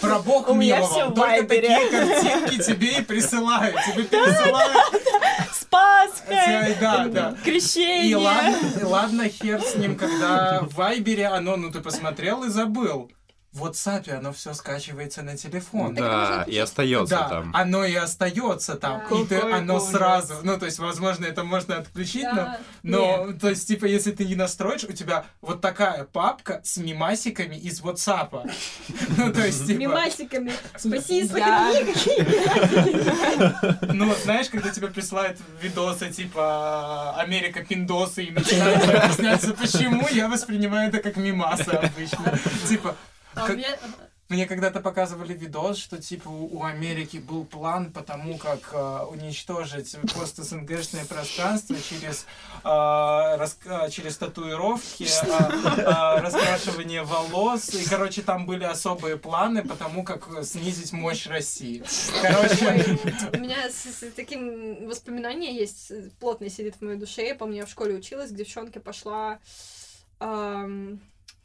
[0.00, 1.14] про Бог миловал.
[1.14, 3.76] Только такие картинки тебе и присылают.
[3.86, 4.94] Тебе присылают.
[5.52, 7.34] с Пасхой, да, да.
[7.44, 8.10] крещение.
[8.10, 13.10] И ладно, ладно, хер с ним, когда в Вайбере оно, ну ты посмотрел и забыл.
[13.52, 15.96] В WhatsApp оно все скачивается на телефон.
[15.96, 17.50] Да, и остается Да, там.
[17.52, 19.02] оно и остается там.
[19.10, 19.16] Да.
[19.16, 19.90] И ты, оно ужас.
[19.90, 20.34] сразу.
[20.44, 22.58] Ну, то есть, возможно, это можно отключить, но Да.
[22.84, 27.56] но, то есть, типа, если ты не настроишь, у тебя вот такая папка с мимасиками
[27.56, 28.48] из WhatsApp.
[29.16, 30.52] Ну, то есть, типа, Мимасиками.
[30.76, 31.42] Спаси свои
[33.92, 40.88] ну, знаешь, когда тебе присылают видосы, типа, Америка пиндосы, и начинают объясняться, почему, я воспринимаю
[40.88, 42.38] это как мимасы обычно.
[42.68, 42.96] Типа,
[43.34, 43.76] А как- меня
[44.28, 49.96] Мне когда-то показывали видос, что типа у Америки был план по тому, как э, уничтожить
[50.14, 52.26] пост-СНГшное пространство через,
[52.62, 53.58] э, рас-
[53.90, 57.70] через татуировки, э, э, раскрашивание волос.
[57.74, 61.82] И, короче, там были особые планы по тому, как снизить мощь России.
[62.22, 62.98] Короче,
[63.32, 67.26] у меня с, с таким воспоминание есть, э, плотно сидит в моей душе.
[67.26, 69.40] Я помню, я в школе училась, к девчонке пошла...
[70.20, 71.00] ам,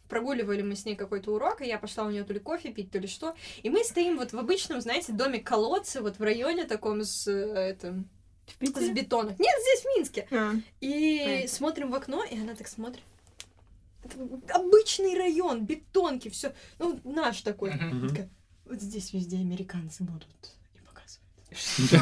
[0.09, 2.91] прогуливали мы с ней какой-то урок, и я пошла у нее то ли кофе пить,
[2.91, 3.35] то ли что.
[3.63, 7.31] И мы стоим вот в обычном, знаете, доме колодце, вот в районе таком с, э,
[7.31, 8.03] это,
[8.47, 8.93] В с Питере?
[8.93, 9.29] бетона.
[9.39, 10.27] Нет, здесь, в Минске.
[10.31, 10.53] А.
[10.81, 11.47] И Понятно.
[11.49, 13.03] смотрим в окно, и она так смотрит.
[14.03, 14.17] Это
[14.55, 16.53] обычный район, бетонки, все.
[16.77, 17.71] Ну, наш такой.
[17.73, 18.09] Мгм.
[18.09, 18.29] Такая,
[18.65, 20.27] Вот здесь везде американцы будут.
[20.75, 21.91] И показывает.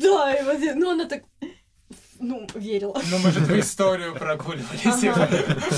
[0.00, 1.22] Да, и вот, ну она так,
[2.20, 3.00] ну, верила.
[3.10, 4.84] ну, может, в историю прогуливались.
[4.84, 5.28] Ага.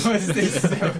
[0.03, 0.93] Вот здесь всё.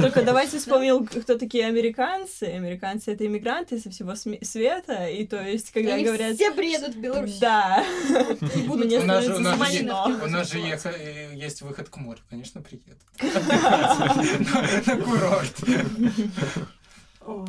[0.00, 2.44] Только давайте вспомнил, кто такие американцы.
[2.44, 6.34] Американцы— это иммигранты со всего света, и то есть, когда Они говорят...
[6.34, 7.38] все приедут в Беларусь.
[7.38, 7.84] Да.
[8.54, 10.20] И будут Мне У нас же- у становится нас же смешно.
[10.24, 12.98] У нас же еха- э, есть выход к морю, конечно, приедут.
[14.86, 15.54] На курорт.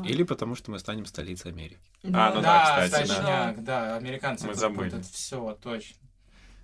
[0.06, 1.78] Или потому, что мы станем столицей Америки.
[2.12, 3.56] А, ну да, Да, кстати, да.
[3.58, 4.92] да, американцы Мы забыли.
[5.14, 5.98] все, точно.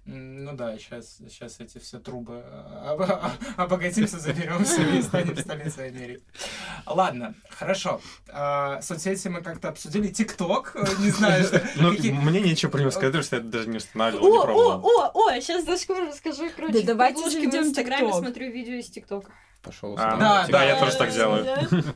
[0.06, 2.92] Ну да, сейчас, сейчас эти все трубы а,
[3.56, 6.24] об- обогатимся, заберем себе и станем столицей Америки.
[6.86, 8.02] Ладно, хорошо.
[8.30, 10.10] А, Соцсети мы как-то обсудили.
[10.10, 11.64] ТикТок, э, не знаю, что...
[11.78, 14.42] Ну, какие- мне нечего про него сказать, потому что я даже не устанавливал, не О,
[14.42, 14.86] о, пробовал.
[14.86, 16.50] о, о, сейчас скоро расскажу.
[16.54, 19.32] Короче, Да давайте в Инстаграме смотрю видео из ТикТока.
[19.62, 21.46] Пошел А, Да, да, я тоже так делаю.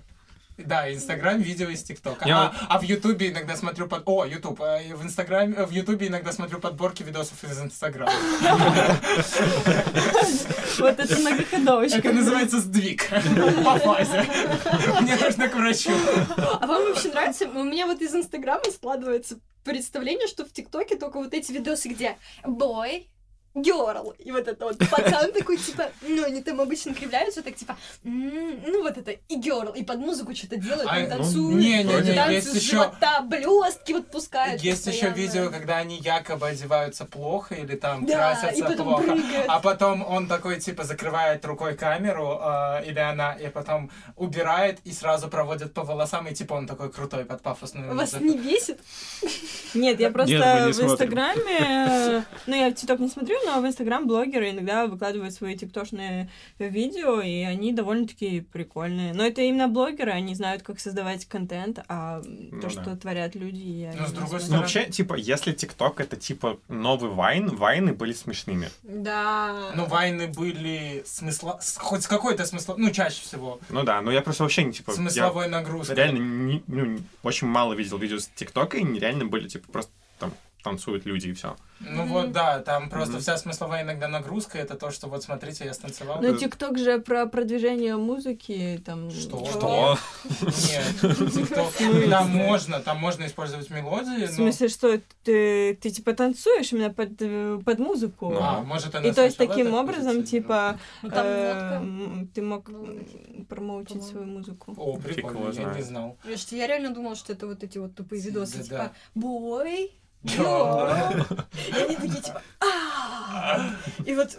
[0.58, 2.28] Да, Инстаграм, видео из ТикТока.
[2.28, 4.04] Я- А, а в Ютубе иногда смотрю под...
[4.08, 4.62] О, Ютуб.
[4.62, 8.12] а, и В Инстаграме, в Ютубе иногда смотрю подборки видосов из Инстаграма.
[10.80, 11.98] Вот это многоходовочка.
[12.00, 13.08] Это называется сдвиг
[13.64, 14.26] по фазе.
[15.02, 15.92] Мне нужно к врачу.
[16.38, 17.46] А вам вообще нравится?
[17.48, 22.18] У меня вот из Инстаграма складывается представление, что в ТикТоке только вот эти видосы, где
[22.46, 23.10] бой,
[23.62, 27.78] girl, и вот это вот пацан такой, типа, ну, они там обычно кривляются, так, типа,
[28.04, 31.60] «М, ну, вот это, и girl, и под музыку что-то делают, А, там ну, танцуют,
[31.62, 36.48] не-не-не, танцы есть с еще- живота, блестки вот пускают Есть еще видео, когда они якобы
[36.48, 39.18] одеваются плохо или там красятся плохо.
[39.48, 44.92] А потом он такой, типа, закрывает рукой камеру, э, или она, и потом убирает и
[44.92, 48.80] сразу проводит по волосам, и типа он такой крутой под пафосную Вас не бесит?
[49.74, 50.34] Нет, я просто
[50.66, 50.88] не в.
[50.88, 56.30] Инстаграме, ну, я в ТикТок не смотрю, но в Инстаграм блогеры иногда выкладывают свои тиктошные
[56.60, 59.14] видео, и они довольно-таки прикольные.
[59.14, 62.70] Но это именно блогеры, они знают, как создавать контент, а Ну то, да.
[62.70, 64.54] что творят люди, я Ну, с другой знаю.
[64.54, 68.70] Ну, вообще, типа, если ТикТок это, типа, новый Вайн, Вайны были смешными.
[68.84, 69.72] Да.
[69.76, 71.60] Ну, войны были смысла...
[71.78, 72.76] хоть с какой-то смысло...
[72.78, 73.60] Ну, чаще всего.
[73.70, 75.96] Ну да, но я просто вообще не, типа, я Смысловой нагрузкой.
[75.96, 80.34] реально не- ну, очень мало видел видео с ТикТока, и нереально были, типа, просто там
[80.64, 81.56] танцуют люди и все.
[81.80, 82.08] Ну Мгм.
[82.08, 83.22] вот, да, там просто Мгм.
[83.22, 86.20] вся смысловая иногда нагрузка, это то, что вот смотрите, я станцевал.
[86.22, 89.12] Ну, ТикТок же про продвижение музыки, там...
[89.12, 89.46] Что?
[89.46, 89.98] Что?
[90.42, 91.72] Нет, ТикТок,
[92.10, 94.36] там можно, там можно использовать мелодии, В но...
[94.36, 98.32] смысле, что ты, ты типа танцуешь именно под, э, под музыку?
[98.32, 98.40] Ну.
[98.42, 102.70] А, может, она И то есть таким так образом, типа, Ну, там э, ты мог
[103.48, 104.74] промоутить свою музыку.
[104.76, 106.18] О, прикольно, я не знал.
[106.50, 109.92] Я реально думала, что это вот эти вот тупые видосы, типа, бой,
[110.38, 110.44] Да.
[110.44, 111.46] girl.
[111.70, 112.42] И они такие, типа.
[114.06, 114.38] И вот.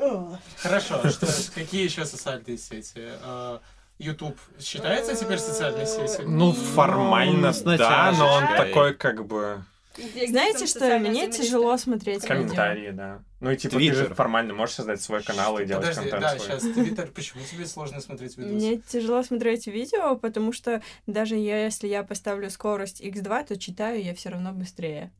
[0.59, 3.09] Хорошо, что, какие еще социальные сети?
[3.22, 3.61] А,
[3.99, 6.28] YouTube считается теперь социальной сетью?
[6.28, 9.62] Ну, формально, да, сначала но он такой, как бы,
[10.28, 12.28] Знаете, что мне тяжело смотреть видео.
[12.28, 13.22] комментарии, да.
[13.41, 14.14] Ну и типа ты же Твиттер.
[14.14, 16.61] формально можешь создать свой канал и делать Подожди, контент да, свой.
[16.61, 18.55] сейчас Твиттер, почему тебе сложно смотреть видосы?
[18.55, 24.14] Мне тяжело смотреть видео, потому что даже если я поставлю скорость x2, то читаю я
[24.14, 25.12] все равно быстрее.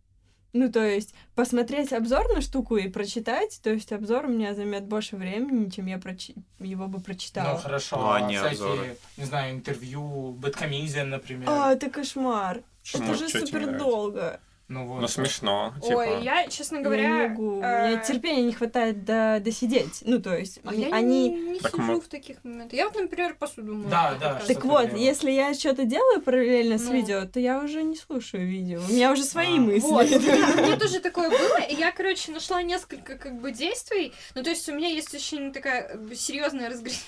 [0.55, 4.85] Ну, то есть, посмотреть обзор на штуку и прочитать, то есть обзор у меня займет
[4.85, 7.59] больше времени, чем я прочи- его бы Ну, прочитала.
[7.59, 8.97] хорошо, Ну, а не всякие, обзоры.
[9.19, 11.49] не знаю, интервью, Бэткомедиан, например.
[11.51, 12.63] А, это кошмар.
[12.83, 13.05] Почему?
[13.13, 13.79] Это же супер нравится?
[13.85, 14.41] долго.
[14.69, 15.01] Ну, вот.
[15.01, 15.97] Ну смешно, типа.
[15.97, 17.09] Ой, я, честно Я говоря...
[17.23, 17.53] не могу.
[17.55, 20.03] У меня э, терпения не хватает до досидеть.
[20.05, 21.31] Ну, то есть, А я они...
[21.31, 22.75] не, не Так сижу мы- в таких моментах.
[22.75, 23.89] Я вот, например, посуду мою.
[23.89, 24.99] Да, да, Так вот, делала?
[25.03, 26.93] если я что-то делаю параллельно с Ну.
[26.93, 28.81] видео, то я уже не слушаю видео.
[28.87, 29.89] У меня уже свои А, мысли.
[29.89, 34.13] Вот, у меня, тоже такое было, и я, короче, нашла несколько как бы действий.
[34.35, 37.01] Ну, то есть у меня есть очень такая серьезная разгрузка.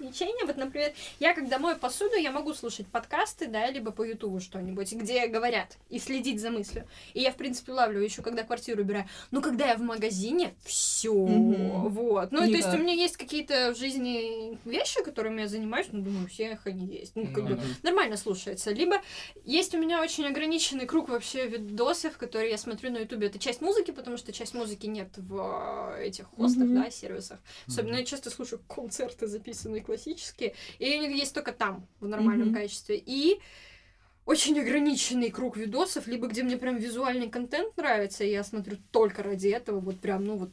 [0.00, 0.44] Ограничения.
[0.46, 4.92] Вот, например, я когда мою посуду, я могу слушать подкасты, да, либо по Ютубу что-нибудь,
[4.92, 6.86] где говорят, и следить за мыслью.
[7.14, 9.06] И я, в принципе, улавливаю еще, когда квартиру убираю.
[9.30, 11.88] Но когда я в магазине, все, Мгм.
[11.88, 12.32] вот.
[12.32, 16.02] Ну, и то есть у меня есть какие-то в жизни вещи, которыми я занимаюсь, ну,
[16.02, 17.16] думаю, у всех они есть.
[17.16, 17.62] Ну, как бы Мгм.
[17.82, 18.72] нормально слушается.
[18.72, 18.96] Либо
[19.44, 23.28] есть у меня очень ограниченный круг вообще видосов, которые я смотрю на Ютубе.
[23.28, 26.82] Это часть музыки, потому что часть музыки нет в э, этих хостах, Мгм.
[26.82, 27.38] да, сервисах.
[27.66, 32.56] Особенно я часто слушаю концерты, записанные классические, и они есть только там, в нормальном Мгм.
[32.56, 33.02] качестве.
[33.04, 33.40] И
[34.26, 39.22] очень ограниченный круг видосов, либо где мне прям визуальный контент нравится, и я смотрю только
[39.22, 40.50] ради этого, вот прям, ну вот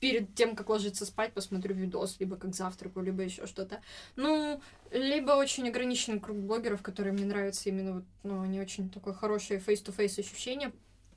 [0.00, 3.80] перед тем, как ложиться спать, посмотрю видос, либо как завтраку, либо еще что-то.
[4.16, 4.60] Ну,
[4.90, 9.62] либо очень ограниченный круг блогеров, которые мне нравятся именно вот, ну, они очень такое хорошее
[9.64, 10.72] face-to-face ощущение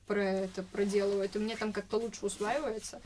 [0.06, 3.00] про это проделывают, и мне там как-то лучше усваивается,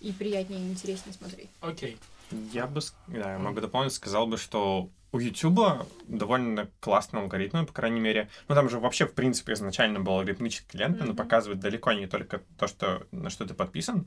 [0.00, 1.50] и приятнее и интереснее смотреть.
[1.60, 1.98] Окей.
[2.30, 7.72] Я бы, да, я могу дополнить, сказал бы, что у Ютуба довольно классный алгоритм, по
[7.72, 8.28] крайней мере.
[8.46, 11.16] Ну, там же вообще, в принципе, изначально был алгоритмический лента, но Мгм.
[11.16, 14.06] показывает далеко не только то, что, на что ты подписан.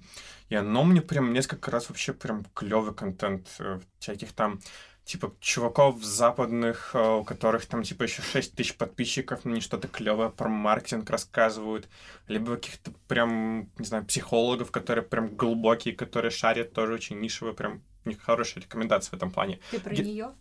[0.49, 4.59] И оно мне прям несколько раз вообще прям клевый контент э, всяких там
[5.03, 10.29] типа чуваков западных, э, у которых там типа еще 6 тысяч подписчиков, мне что-то клевое
[10.29, 11.89] про маркетинг рассказывают,
[12.27, 17.81] либо каких-то прям, не знаю, психологов, которые прям глубокие, которые шарят, тоже очень нишевые, прям
[18.23, 19.59] хорошая рекомендация в этом плане.
[19.71, 20.31] Ты про Ге- нее?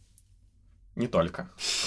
[0.97, 1.49] Не только.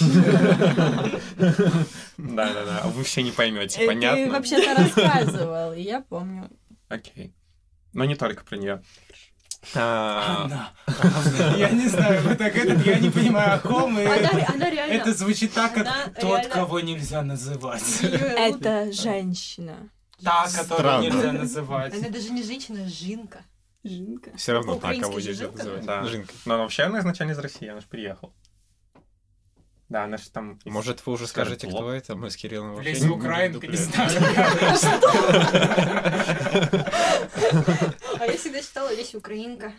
[2.18, 4.28] Да-да-да, вы все не поймете, Э, Ты понятно?
[4.32, 6.50] вообще-то рассказывал, и я помню.
[6.88, 7.34] Окей.
[7.92, 8.82] Но не только про нее.
[9.74, 10.72] А, Она.
[11.56, 16.18] Я не знаю, вы так этот, я не понимаю, о ком, это звучит так, как
[16.20, 18.00] тот, кого нельзя называть.
[18.02, 19.88] Это женщина.
[20.22, 21.94] Та, которую нельзя называть.
[21.94, 23.42] Она даже не женщина, а жинка.
[23.84, 24.34] Жинка.
[24.36, 25.56] Все равно так, кого жинка.
[25.56, 25.84] называть.
[25.84, 26.04] Да.
[26.04, 26.32] Жинка.
[26.46, 28.32] Но вообще она изначально из России, она же приехала.
[29.90, 30.58] Да, она же там...
[30.64, 32.16] из- Может, вы уже Скажет скажете, кто это?
[32.16, 34.10] Мы с Кириллом вообще не украинка, не знаю.
[38.18, 39.72] А я всегда считала Леся украинка.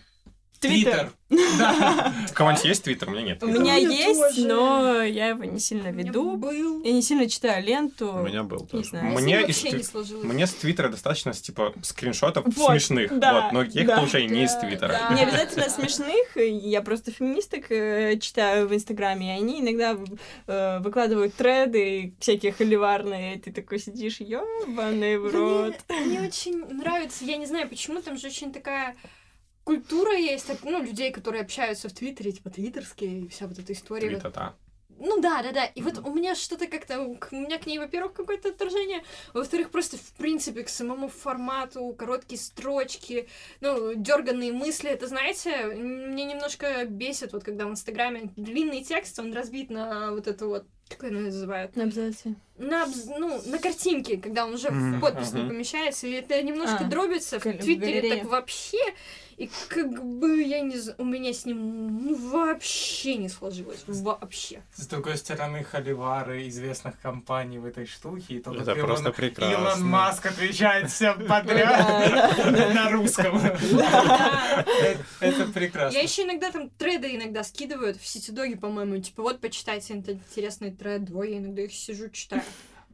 [0.67, 1.11] Твиттер.
[1.57, 2.13] Да.
[2.29, 3.09] У кого-нибудь есть твиттер?
[3.09, 3.43] У меня нет.
[3.43, 6.35] У меня есть, но я его не сильно веду.
[6.37, 6.83] был.
[6.83, 8.11] Я не сильно читаю ленту.
[8.13, 8.83] У меня был Не тоже.
[8.89, 9.05] знаю.
[9.13, 10.23] Мне из вообще твит- не сложилось.
[10.23, 13.17] Мне с твиттера достаточно, типа, скриншотов смешных.
[13.17, 14.89] да, вот, но я их получаю не из твиттера.
[15.09, 15.15] да.
[15.15, 19.97] Не обязательно смешных, я просто феминисток э, читаю в Инстаграме, и они иногда
[20.47, 25.75] э, выкладывают треды всякие холиварные, и ты такой сидишь, ёбаный в рот.
[25.89, 28.95] Мне очень нравится, я не знаю почему, там же очень такая
[29.65, 33.73] культура есть, так, ну, людей, которые общаются в Твиттере, типа твиттерские, и вся вот эта
[33.73, 34.09] история.
[34.09, 34.21] вот.
[34.21, 34.55] Твита-та.
[34.97, 35.65] Ну да, да, да.
[35.65, 39.03] И вот у меня что-то как-то, у меня к ней, во-первых, какое-то отторжение,
[39.33, 43.27] во-вторых, просто в принципе к самому формату, короткие строчки,
[43.59, 44.89] ну, дерганные мысли.
[44.89, 50.27] Это, знаете, мне немножко бесит, вот когда в Инстаграме длинный текст, он разбит на вот
[50.27, 51.75] это вот, как это называют?
[51.75, 52.35] На абзаце.
[52.57, 54.99] на, абз- ну, на картинке, когда он уже Мгм.
[54.99, 57.37] в подпись не помещается, и это немножко А, дробится.
[57.39, 58.79] В Твиттере так вообще,
[59.37, 63.83] и как бы, я не знаю, у меня с ним ну, вообще не сложилось.
[63.87, 64.61] Вообще.
[64.75, 69.15] С другой стороны, холивары известных компаний в этой штуке, и только Это Илон- просто Илон
[69.15, 69.85] прекрасно.
[69.85, 72.37] Маск отвечает всем подряд
[72.73, 73.37] на русском.
[75.19, 75.97] Это- прекрасно.
[75.97, 80.71] Я еще иногда там треды иногда скидывают в сетидоге, по-моему, типа вот почитайте этот интересный
[80.71, 82.41] тред, двое, я иногда их сижу, читаю.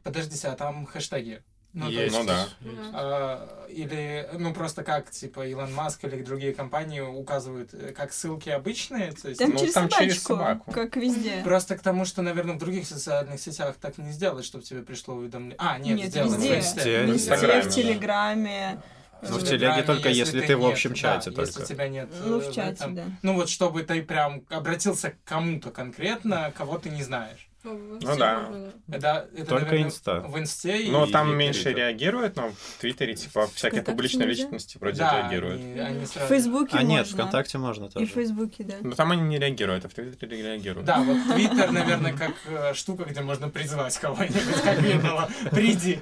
[0.02, 1.42] Подождите, а там хэштеги?
[1.74, 2.18] Ну, то Есть.
[2.18, 2.48] Ну да.
[2.60, 2.70] Да.
[2.92, 8.50] а, или, ну, просто как, типа, Илон Маск или другие компании указывают э, как ссылки
[8.50, 9.40] обычные, то есть...
[9.40, 10.70] Там Ну, через там собачку, через собаку.
[10.70, 11.40] как везде.
[11.42, 15.14] Просто к тому, что, наверное, в других социальных сетях так не сделать, чтобы тебе пришло
[15.14, 15.56] уведомление.
[15.58, 16.38] А, нет, Нет, сделать.
[16.38, 16.52] везде.
[16.52, 16.56] в.
[16.56, 17.62] Везде, В Везде, в да.
[17.70, 18.82] Телеграме.
[19.22, 21.60] Ну, в Телеграме, телеге только если ты в общем нет, чате да, только.
[21.60, 22.94] Если тебя нет Ну, э, в чате, этом.
[22.96, 23.04] да.
[23.22, 27.48] Ну вот, чтобы ты прям обратился к кому-то конкретно, кого ты не знаешь.
[27.64, 28.40] Ну, в Ну да.
[28.40, 30.20] можно, Это, это Только наверное, Инста.
[30.20, 31.38] В инсте и- Но И там Твиттер.
[31.38, 34.42] меньше реагируют, но в Твиттере, типа, всякие Вконтакте публичные нельзя?
[34.44, 35.60] личности вроде да, реагируют.
[35.60, 37.16] они, они В сразу- Фейсбуке А нет, можно.
[37.18, 38.06] ВКонтакте можно И тоже.
[38.06, 38.74] в Фейсбуке, да.
[38.82, 40.86] Но там они не реагируют, а в Твиттере реагируют.
[40.86, 45.28] Да, вот Твиттер, наверное, как э, штука, где можно призвать кого-нибудь, как Винного.
[45.52, 46.00] Приди.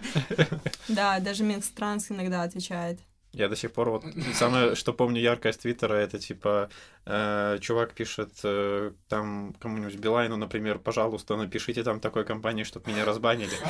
[0.89, 2.99] Да, даже Минстранс иногда отвечает.
[3.33, 4.05] Я до сих пор вот
[4.35, 6.69] самое, что помню яркое с Твиттера, это типа
[7.07, 13.05] э, чувак пишет э, там кому-нибудь Билайну, например, пожалуйста, напишите там такой компании, чтобы меня
[13.05, 13.51] разбанили.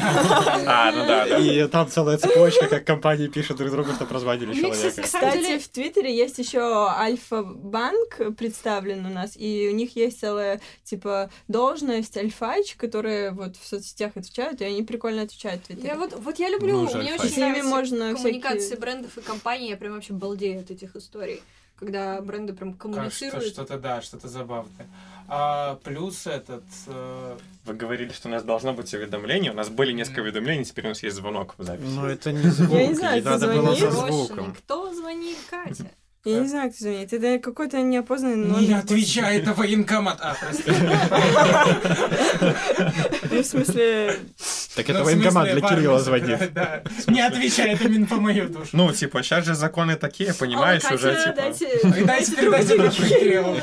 [0.67, 1.39] А, ну да.
[1.39, 5.03] И там целая цепочка, как компании пишут друг другу, чтобы разбанили человека.
[5.03, 11.31] Кстати, в Твиттере есть еще Альфа-банк представлен у нас, и у них есть целая, типа,
[11.49, 15.89] должность Альфач, которые вот в соцсетях отвечают, и они прикольно отвечают в Твиттере.
[15.89, 19.21] Я вот, вот я люблю, Ну, мне очень С ними нравятся можно коммуникации брендов и
[19.21, 21.41] компаний, я прям вообще балдею от этих историй.
[21.79, 23.47] когда бренды прям Как что- коммуницируют.
[23.55, 24.87] Что-то, да, что-то забавное.
[25.29, 26.65] А, плюс этот...
[26.89, 29.53] э, Вы говорили, что у нас должно быть уведомление.
[29.53, 31.87] У нас были несколько уведомлений, теперь у нас есть звонок в записи.
[31.89, 32.77] Ну, это не звук.
[32.79, 33.79] Я не знаю, кто звонит.
[33.79, 34.13] за Брошенный.
[34.13, 34.55] звуком.
[34.55, 35.91] Кто звонит, Катя?
[36.27, 37.13] Я не знаю, кто звонит.
[37.15, 38.69] Это какой-то неопознанный номер.
[38.69, 40.19] Не отвечай, это военкомат.
[40.21, 40.71] А, прости.
[43.41, 44.16] В смысле...
[44.76, 46.53] Так Ну, это военкомат для Кирилла звонит.
[46.53, 48.68] Да, не отвечай, это именно по мою душу.
[48.72, 51.36] Ну, типа, сейчас же законы такие, понимаешь, Алло, уже, типа...
[51.36, 52.36] дайте-
[52.76, 53.57] трубку Кириллу.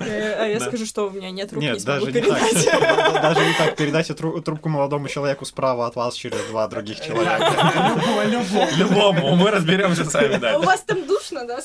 [0.00, 0.66] э, А я Да.
[0.66, 2.40] скажу, что у меня нет рук, не Нет, смогу даже не так.
[2.50, 3.22] передать.
[3.22, 3.76] Даже не так.
[3.76, 7.52] Передайте тру- трубку молодому человеку справа от вас через два других Да, человека.
[7.56, 8.70] да.
[8.76, 10.66] Любому, мы разберемся сами У дальше.
[10.66, 11.60] вас там душно, да?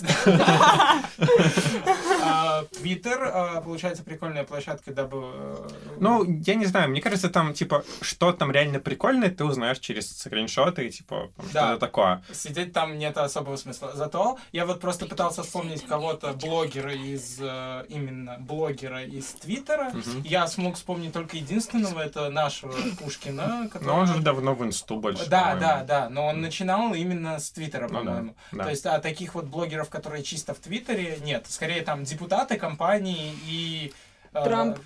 [2.24, 5.18] А, Твиттер, а, получается, прикольная площадка, дабы...
[5.34, 5.68] э,
[6.00, 10.18] Ну, я не знаю, мне кажется, там, типа, что там реально прикольное, ты узнаешь через
[10.18, 11.68] скриншоты, типа, Да.
[11.68, 12.24] что-то такое.
[12.34, 13.92] Сидеть там нет особого смысла.
[13.94, 17.38] Зато я вот просто пытался вспомнить кого-то, блогера из...
[17.40, 19.92] э, Именно блогера из Твиттера.
[19.92, 20.24] Мгм.
[20.24, 23.90] Я смог вспомнить только единственного, это нашего Пушкина, Но который...
[23.94, 25.30] он же давно в инсту больше.
[25.30, 25.60] Да, по-моему.
[25.62, 28.36] да, да, но он начинал именно с Твиттера, Ну да, по-моему.
[28.52, 28.64] да.
[28.64, 31.46] То есть, а таких вот блогеров, которые чисто в Твиттере, нет.
[31.48, 33.94] Скорее там депутаты, компании и...
[34.34, 34.80] э, Трамп.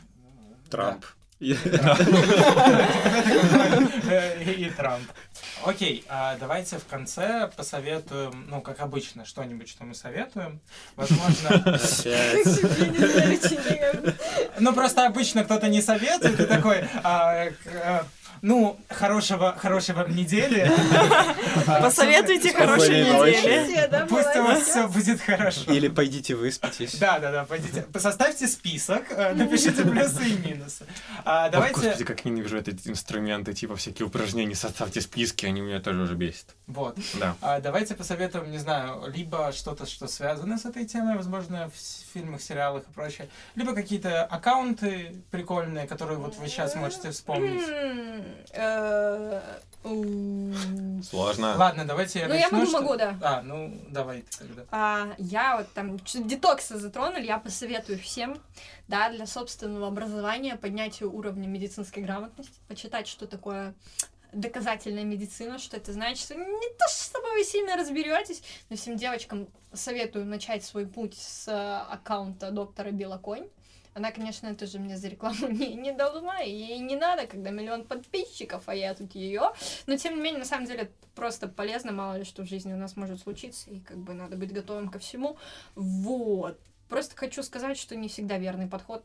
[0.69, 1.05] Трамп.
[1.41, 1.55] И
[4.77, 5.03] Трамп.
[5.65, 10.61] Окей, а давайте в конце посоветуем, ну, как обычно, что-нибудь, что мы советуем.
[10.95, 11.79] Возможно...
[14.59, 16.87] Ну, просто обычно кто-то не советует, и такой...
[18.41, 20.71] Ну, хорошего, хорошей вам недели.
[21.65, 24.07] Посоветуйте хорошей недели.
[24.09, 25.71] Пусть у вас все будет хорошо.
[25.71, 26.95] Или пойдите выспитесь.
[26.95, 27.85] Да, да, да, пойдите.
[27.95, 30.85] Составьте список, э, напишите плюсы и минусы.
[31.23, 31.75] А, Давайте.
[31.75, 36.15] Господи, как я ненавижу эти инструменты, типа всякие упражнения, составьте списки, они меня тоже уже
[36.15, 36.55] бесят.
[36.65, 36.97] Вот.
[37.19, 37.35] Да.
[37.41, 41.69] А, Давайте посоветуем, не знаю, либо что-то, что связано с этой темой, возможно,
[42.11, 47.61] фильмах, сериалах и прочее, либо какие-то аккаунты прикольные, которые вот вы сейчас можете вспомнить.
[48.53, 49.41] Э,
[51.03, 51.55] Сложно.
[51.57, 53.17] Ладно, давайте я Ну, я могу, могу, да.
[53.21, 54.63] А, ну, давай ты тогда.
[54.69, 58.39] А, я вот там чуть детоксы затронули, я посоветую всем,
[58.87, 63.73] да, для собственного образования, поднятия уровня медицинской грамотности, почитать, что такое
[64.31, 68.95] доказательная медицина, что это значит, не то, что с тобой вы сильно разберетесь, но всем
[68.95, 73.47] девочкам советую начать свой путь с э, аккаунта доктора Белоконь.
[73.93, 78.63] Она, конечно, тоже мне за рекламу не, не должна, ей не надо, когда миллион подписчиков,
[78.67, 79.51] а я тут ее.
[79.85, 82.73] Но, тем не менее, на самом деле, это просто полезно, мало ли что в жизни
[82.73, 85.37] у нас может случиться, и как бы надо быть готовым ко всему.
[85.75, 86.59] Вот.
[86.87, 89.03] Просто хочу сказать, что не всегда верный подход,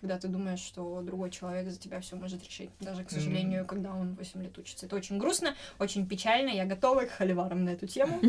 [0.00, 2.70] когда ты думаешь, что другой человек за тебя все может решить.
[2.80, 4.86] Даже, к сожалению, когда он 8 лет учится.
[4.86, 6.50] Это очень грустно, очень печально.
[6.50, 8.20] Я готова к холиварам на эту тему.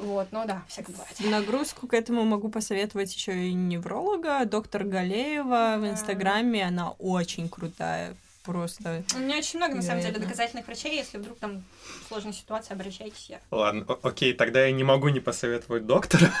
[0.00, 1.14] Вот, но да, всякое бывает.
[1.20, 5.86] Нагрузку к этому могу посоветовать еще и невролога, доктор Галеева в.
[5.90, 6.66] Инстаграме.
[6.66, 8.14] Она очень крутая.
[8.50, 10.96] Просто У меня очень много, на самом деле, доказательных врачей.
[10.96, 11.62] Если вдруг там
[12.08, 13.26] сложная ситуация, обращайтесь.
[13.28, 13.38] Я.
[13.52, 16.32] Ладно, окей, тогда я не могу не посоветовать доктора.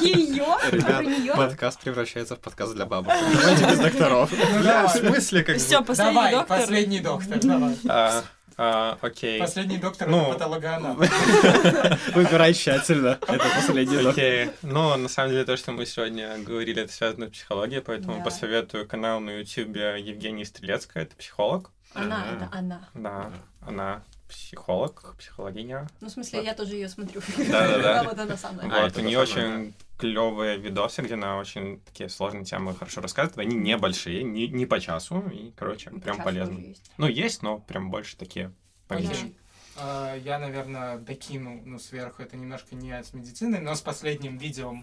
[0.00, 0.46] Ее?
[0.70, 3.20] Ребят, подкаст превращается в подкаст для бабушек.
[3.34, 4.30] Давайте без докторов.
[4.32, 5.86] Ну, в смысле, как все, бы...
[5.86, 6.58] последний Давай, доктор.
[6.58, 8.22] последний доктор, давай.
[8.56, 9.38] А, Окей.
[9.40, 10.22] Последний доктор Ну.
[10.22, 10.96] это патологоанатом.
[12.14, 13.18] Выбирай тщательно.
[13.20, 14.12] Это последний доктор.
[14.12, 14.50] Окей.
[14.62, 18.24] Ну, на самом деле, то, что мы сегодня говорили, это связано с психологией, поэтому Да.
[18.24, 21.70] посоветую канал на ютубе Евгении Стрелецкая, это психолог.
[21.94, 22.88] Она, это она.
[22.94, 23.30] Да,
[23.66, 25.88] она психолог, психологиня.
[26.00, 27.20] Ну, в смысле, я тоже ее смотрю.
[27.36, 28.02] Да-да-да.
[28.08, 28.66] Вот она самая.
[28.70, 33.00] А, вот, это у нее очень клевые видосы, где она очень такие сложные темы хорошо
[33.00, 33.38] рассказывает.
[33.38, 36.54] Они небольшие, не, не по часу, и, короче, прям Сейчас полезно.
[36.56, 36.90] тоже есть.
[36.98, 38.52] Ну, есть, но прям больше такие
[38.88, 39.12] поменьше.
[39.12, 39.36] Окей.
[39.76, 42.20] А, Я, наверное, докину ну, сверху.
[42.20, 44.74] Это немножко не с медициной, но с последним видео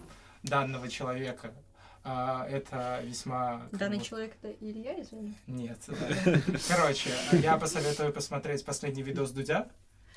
[0.43, 1.53] данного человека.
[2.05, 3.67] А, Это весьма...
[3.71, 5.37] как Данный бы, человек это Илья, извини.
[5.47, 5.79] Нет.
[5.87, 6.39] да.
[6.69, 9.67] Короче, я посоветую посмотреть последний видос Дудя.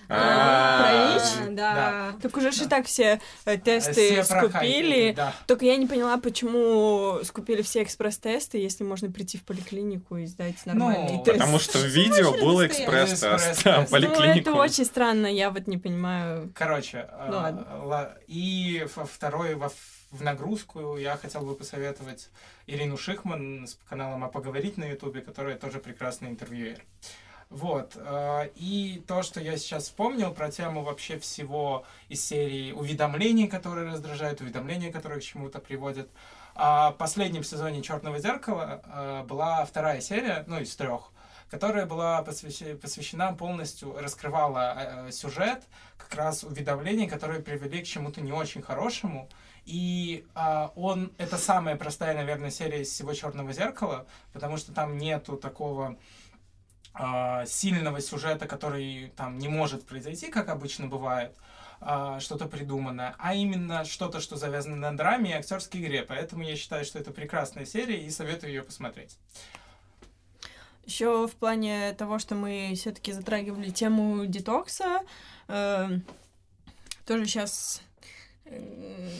[0.08, 1.48] А, Про ВИЧ?
[1.48, 1.56] ВИЧ?
[1.56, 2.14] Да.
[2.20, 5.16] Так уже же и так все э, тесты скупили.
[5.46, 10.56] Только я не поняла, почему скупили все экспресс-тесты, если можно прийти в поликлинику и сдать
[10.66, 11.38] нормальный Ну, тест.
[11.38, 12.66] Потому что в видео был быстрее.
[12.66, 13.64] экспресс-тест, Экспресс-тест.
[13.64, 14.50] да, Ну, Ну, поликлинику.
[14.50, 16.52] это очень странно, я вот не понимаю.
[16.54, 17.66] Короче, Ну, а, ладно.
[17.84, 22.28] ла- и во второй, во в- нагрузку я хотел бы посоветовать
[22.66, 26.82] Ирину Шихман с каналом «А поговорить» на Ютубе, которая тоже прекрасный интервьюер.
[27.52, 27.92] Вот.
[27.96, 33.90] э, И то, что я сейчас вспомнил про тему вообще всего из серии уведомлений, которые
[33.90, 36.08] раздражают, уведомления, которые к чему-то приводят.
[36.54, 41.10] А В последнем сезоне Черного зеркала э, была вторая серия, ну, из трех,
[41.50, 45.62] которая была посвящена, полностью, раскрывала э, сюжет
[45.98, 49.28] как раз уведомлений, которые привели к чему-то не очень хорошему.
[49.66, 54.96] И э, он, это самая простая, наверное, серия из всего Черного зеркала, потому что там
[54.96, 55.98] нету такого
[57.46, 61.34] сильного сюжета, который там не может произойти, как обычно бывает
[61.84, 66.04] а, что-то придуманное, а именно что-то, что завязано на драме и актерской игре.
[66.04, 69.18] Поэтому я считаю, что это прекрасная серия и советую ее посмотреть.
[70.84, 75.00] Еще в плане того, что мы все-таки затрагивали тему детокса,
[75.48, 75.88] э,
[77.04, 77.82] тоже сейчас,
[78.44, 79.10] э,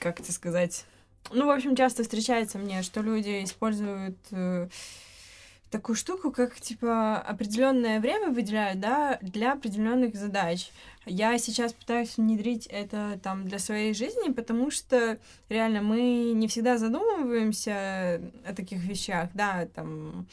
[0.00, 0.86] как это сказать,
[1.30, 4.68] ну, в общем, часто встречается мне, что люди используют э,
[5.70, 10.70] такую штуку, как типа определенное время выделяют, да, для определенных задач.
[11.06, 16.78] Я сейчас пытаюсь внедрить это там для своей жизни, потому что реально мы не всегда
[16.78, 20.26] задумываемся о таких вещах, да, там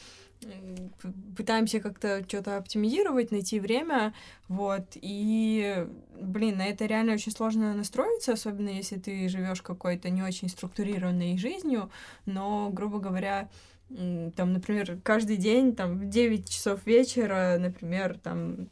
[1.36, 4.14] пытаемся как-то что-то оптимизировать, найти время,
[4.48, 5.88] вот, и,
[6.20, 11.38] блин, на это реально очень сложно настроиться, особенно если ты живешь какой-то не очень структурированной
[11.38, 11.90] жизнью,
[12.26, 13.50] но, грубо говоря,
[13.90, 18.70] там, например, каждый день, там, в 9 часов вечера, например, там,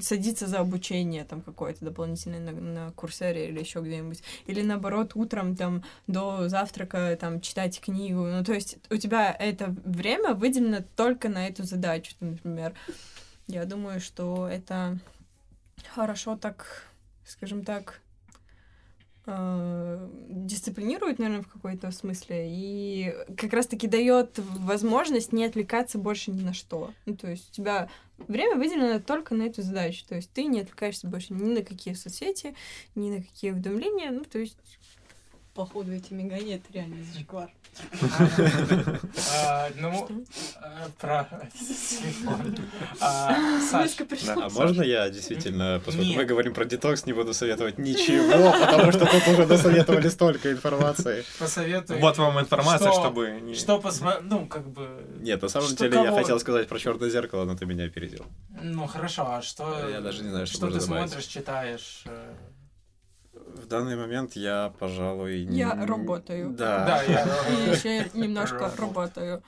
[0.00, 4.22] садиться за обучение там какое-то дополнительное на, на курсере или еще где-нибудь.
[4.46, 8.22] Или наоборот, утром там до завтрака там читать книгу.
[8.24, 12.74] Ну, то есть у тебя это время выделено только на эту задачу, например.
[13.46, 14.98] Я думаю, что это
[15.94, 16.86] хорошо так,
[17.24, 18.00] скажем так,
[19.28, 26.54] дисциплинирует, наверное, в какой-то смысле, и как раз-таки дает возможность не отвлекаться больше ни на
[26.54, 26.92] что.
[27.04, 30.04] Ну, то есть у тебя время выделено только на эту задачу.
[30.08, 32.54] То есть ты не отвлекаешься больше ни на какие соцсети,
[32.94, 34.10] ни на какие уведомления.
[34.10, 34.56] Ну, то есть
[35.58, 37.50] походу эти мигания это реально зашквар.
[39.74, 40.08] Ну,
[40.62, 42.56] а, про телефон.
[43.00, 43.36] А,
[44.36, 49.04] А можно я действительно, поскольку мы говорим про детокс, не буду советовать ничего, потому что
[49.06, 51.24] тут уже досоветовали столько информации.
[51.40, 51.98] посоветуй.
[51.98, 53.52] Вот вам информация, Что- чтобы...
[53.54, 55.04] Что посмотреть, ну, как бы...
[55.18, 58.24] Нет, на самом деле я хотел сказать про черное зеркало, но ты меня опередил.
[58.62, 59.88] Ну, хорошо, а что...
[59.88, 62.04] Я даже не знаю, что Что ты смотришь, читаешь?
[63.54, 66.50] В данный момент я, пожалуй, не- Я работаю.
[66.50, 66.84] Да.
[66.86, 67.24] Да, я...
[67.50, 68.80] и еще немножко Работа.
[68.82, 69.42] работаю.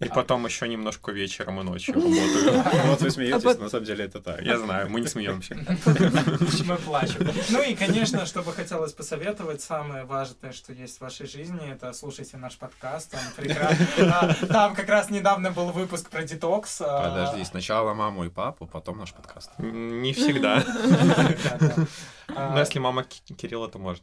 [0.00, 2.64] И потом еще немножко вечером и ночью работаю.
[2.86, 4.42] Вот вы смеетесь, А на самом деле это так.
[4.42, 5.56] Я знаю, мы не смеемся.
[6.64, 7.28] Мы плачем.
[7.50, 11.92] Ну и, конечно, что бы хотелось посоветовать, самое важное, что есть в вашей жизни, это
[11.92, 13.14] слушайте наш подкаст.
[13.14, 13.86] Он прекрасный.
[14.10, 16.80] А, Там как раз недавно был выпуск про детокс.
[16.80, 19.50] а, Подожди, сначала маму и папу, потом наш подкаст.
[19.58, 20.62] Не всегда.
[20.64, 21.74] да, да.
[22.34, 24.02] А, Но если мама Ки- Кирилла, то может.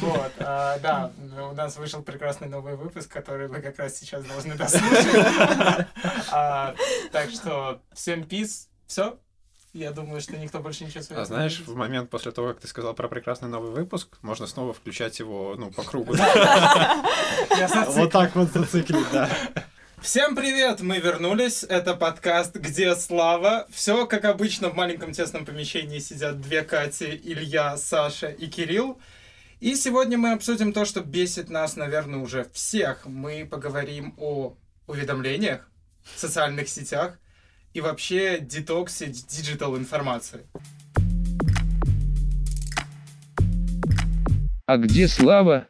[0.00, 1.10] Вот, а, да,
[1.50, 5.86] у нас вышел прекрасный новый выпуск, который вы как раз сейчас должны дослушать.
[6.30, 6.74] А,
[7.12, 9.18] Так что всем пиз, все.
[9.72, 12.68] Я думаю, что никто больше ничего своего А знаешь, в момент после того, как ты
[12.68, 16.14] сказал про прекрасный новый выпуск, можно снова включать его, ну, по кругу.
[17.88, 19.28] Вот так вот зациклить, да.
[20.04, 20.82] Всем привет!
[20.82, 21.64] Мы вернулись.
[21.66, 23.66] Это подкаст «Где Слава?».
[23.70, 29.00] Все как обычно в маленьком тесном помещении сидят две Кати, Илья, Саша и Кирилл.
[29.60, 33.06] И сегодня мы обсудим то, что бесит нас, наверное, уже всех.
[33.06, 35.70] Мы поговорим о уведомлениях,
[36.14, 37.18] социальных сетях
[37.72, 40.46] и вообще детоксе digital информации.
[44.66, 45.66] А где Слава?